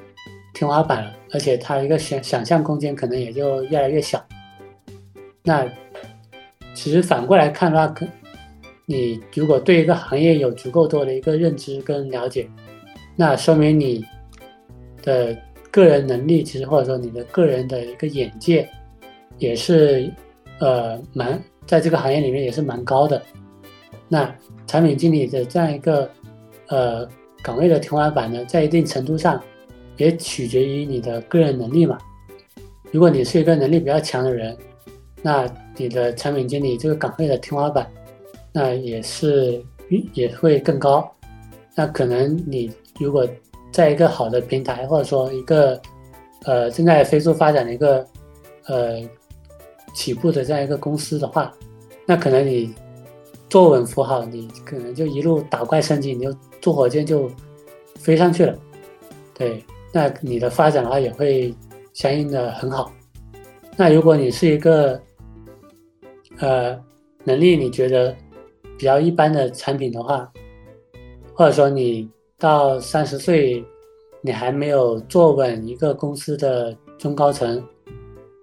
[0.53, 4.26] 天花板了，而且它一个想想象空间可能也就越来越小。
[5.43, 5.68] 那
[6.74, 8.07] 其实反过来看的话，可
[8.86, 12.47] 你如果对一个行业有足够多的一个认知跟了解，
[13.18, 14.05] 那说明你
[15.03, 15.38] 的
[15.70, 18.66] 个人能力，其实或者说你的个人的一个眼界，
[19.39, 20.09] 也是
[20.62, 21.38] 呃蛮
[21.68, 23.22] 在这个行业里面也是蛮高的。
[24.07, 24.34] 那
[24.72, 26.09] 产品经理的这样一个
[26.69, 27.05] 呃
[27.43, 29.38] 岗位的天花板呢，在一定程度上
[29.97, 31.97] 也取决于你的个人能力嘛。
[32.89, 34.57] 如果你是一个能力比较强的人，
[35.22, 35.45] 那
[35.76, 37.86] 你的产品经理这个岗位的天花板，
[38.53, 39.61] 那也是
[40.13, 41.05] 也会更高。
[41.76, 43.28] 那可能你如果
[43.74, 45.82] 在一个好的平台，或者说一个
[46.45, 48.07] 呃正在飞速发展的一个
[48.67, 49.01] 呃
[49.93, 51.53] 起步的这样一个公司的话，
[52.05, 52.74] 那可能你
[53.52, 57.30] 坐稳扶好，你可能就一路打怪升级，你就坐火箭就
[57.95, 58.58] 飞上去了。
[59.34, 61.54] 对，那你的发展的话也会
[61.91, 62.89] 相应的很好。
[63.76, 64.97] 那如果你是一个
[66.38, 66.82] 呃
[67.26, 68.16] 能力你觉得
[68.78, 70.32] 比较一般的产品的话，
[71.34, 73.62] 或者说你到三十岁
[74.22, 77.62] 你还没有坐稳一个公司的中高层，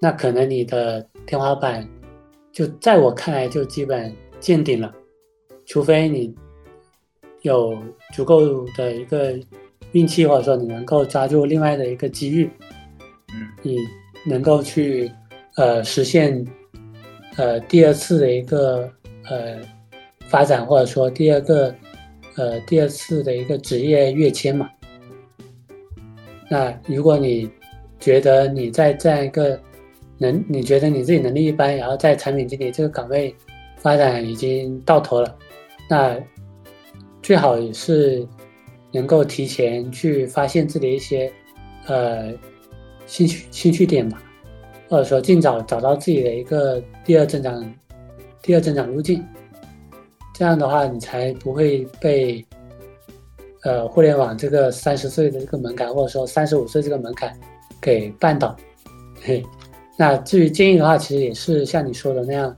[0.03, 1.89] 那可能你的天花板
[2.53, 4.95] 就在我看来就基本见顶了，
[5.69, 6.35] 除非你
[7.43, 7.77] 有
[8.15, 9.39] 足够的一个
[9.93, 12.51] 运气，或者说你能够抓住另外的一个机遇，
[13.35, 13.77] 嗯你
[14.27, 15.11] 能够去
[15.57, 16.43] 呃实现
[17.37, 18.91] 呃第二次的一个
[19.29, 19.59] 呃
[20.27, 21.75] 发展，或者说第二个
[22.37, 24.69] 呃第二次的一个职业跃迁嘛。
[26.51, 27.49] 那如果你
[28.01, 29.61] 觉得你在这样一个
[30.17, 33.35] 能你觉得你自己能力一般，然后在产品经理这个岗位
[33.77, 35.37] 发展已经到头了，
[35.89, 36.17] 那
[37.23, 38.27] 最好也是
[38.93, 41.33] 能够提前去发现自己一些
[41.87, 42.33] 呃
[43.07, 44.23] 兴趣兴趣点吧，
[44.89, 47.75] 或者说尽早找到自己的一个第二增长
[48.43, 49.25] 第二增长路径。
[50.35, 52.45] 这样的话，你才不会被
[53.65, 57.37] 呃互联网这个三十岁的这个门槛，或者说三十五岁这个门槛
[57.81, 58.57] 给绊倒。
[59.21, 59.45] 嘿，
[59.97, 62.57] 那至于建议的话，其实也是像你说的那样，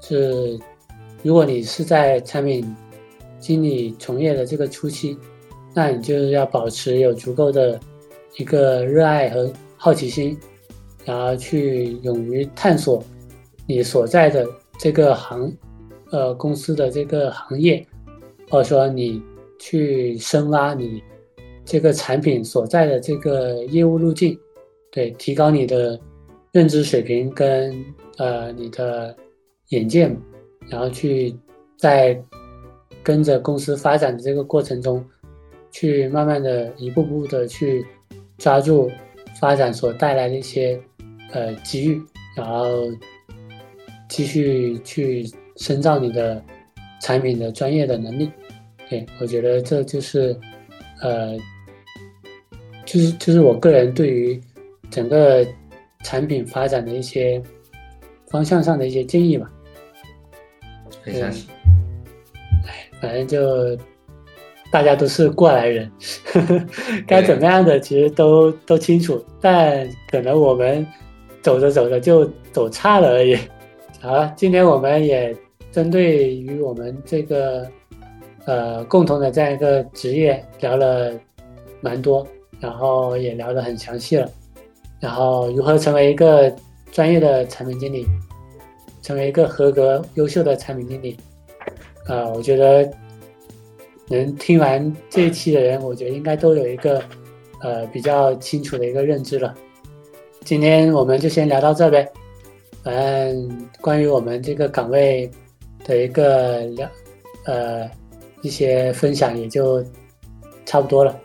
[0.00, 0.58] 是
[1.22, 2.74] 如果你是在产品
[3.40, 5.16] 经理从业的这个初期，
[5.74, 7.78] 那你就是要保持有足够的
[8.36, 10.38] 一个热爱和好奇心，
[11.04, 13.02] 然后去勇于探索
[13.66, 14.46] 你所在的
[14.78, 15.52] 这个行。
[16.14, 17.82] 呃，公司的这个行业，
[18.50, 19.22] 或者说你
[19.58, 21.02] 去深挖你
[21.64, 24.38] 这个产品所在的这个业务路径，
[24.90, 25.98] 对，提高你的
[26.52, 27.74] 认知水平跟
[28.18, 29.16] 呃你的
[29.70, 30.14] 眼界，
[30.72, 31.36] 然后去
[31.76, 32.18] 在
[33.02, 35.04] 跟着公司发展的这个过程中，
[35.70, 37.86] 去慢慢的一步步的去
[38.38, 38.90] 抓住
[39.38, 40.80] 发展所带来的一些
[41.32, 42.02] 呃机遇，
[42.34, 42.90] 然后
[44.08, 45.30] 继续去。
[45.54, 46.42] 深造你的
[47.02, 48.28] 产品的专业的能力，
[48.88, 50.34] 对我觉得这就是，
[51.02, 51.36] 呃，
[52.86, 54.40] 就是就是我个人对于
[54.90, 55.46] 整个
[56.02, 57.40] 产品发展的一些
[58.28, 59.51] 方向上的一些建议吧。
[61.02, 61.48] 很详细。
[62.66, 63.76] 哎，反正就
[64.70, 65.90] 大家都是过来人，
[67.06, 70.86] 该怎么样的其实都都清楚，但可能我们
[71.42, 73.36] 走着走着就走差了而已。
[74.00, 75.36] 好，今天我们也
[75.70, 77.66] 针对于我们这个
[78.46, 81.12] 呃共同的这样一个职业聊了
[81.80, 82.26] 蛮多，
[82.60, 84.28] 然后也聊得很详细了。
[85.00, 86.54] 然后如何成为一个
[86.92, 88.06] 专业的产品经理，
[89.02, 91.16] 成为一个合格优秀的产品经理，
[92.06, 92.88] 啊，我觉得
[94.08, 97.02] 能听完这一期的人，我觉得应该都有一个
[97.60, 99.54] 呃比较清楚的一个认知了。
[100.44, 102.08] 今天我们就先聊到这呗。
[102.82, 105.30] 反正关于我们这个岗位
[105.84, 106.88] 的一个聊，
[107.46, 107.88] 呃，
[108.42, 109.84] 一些分享也就
[110.66, 111.16] 差不多了。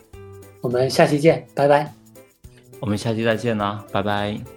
[0.61, 1.91] 我们下期见，拜拜。
[2.79, 4.56] 我们下期再见啦，拜拜。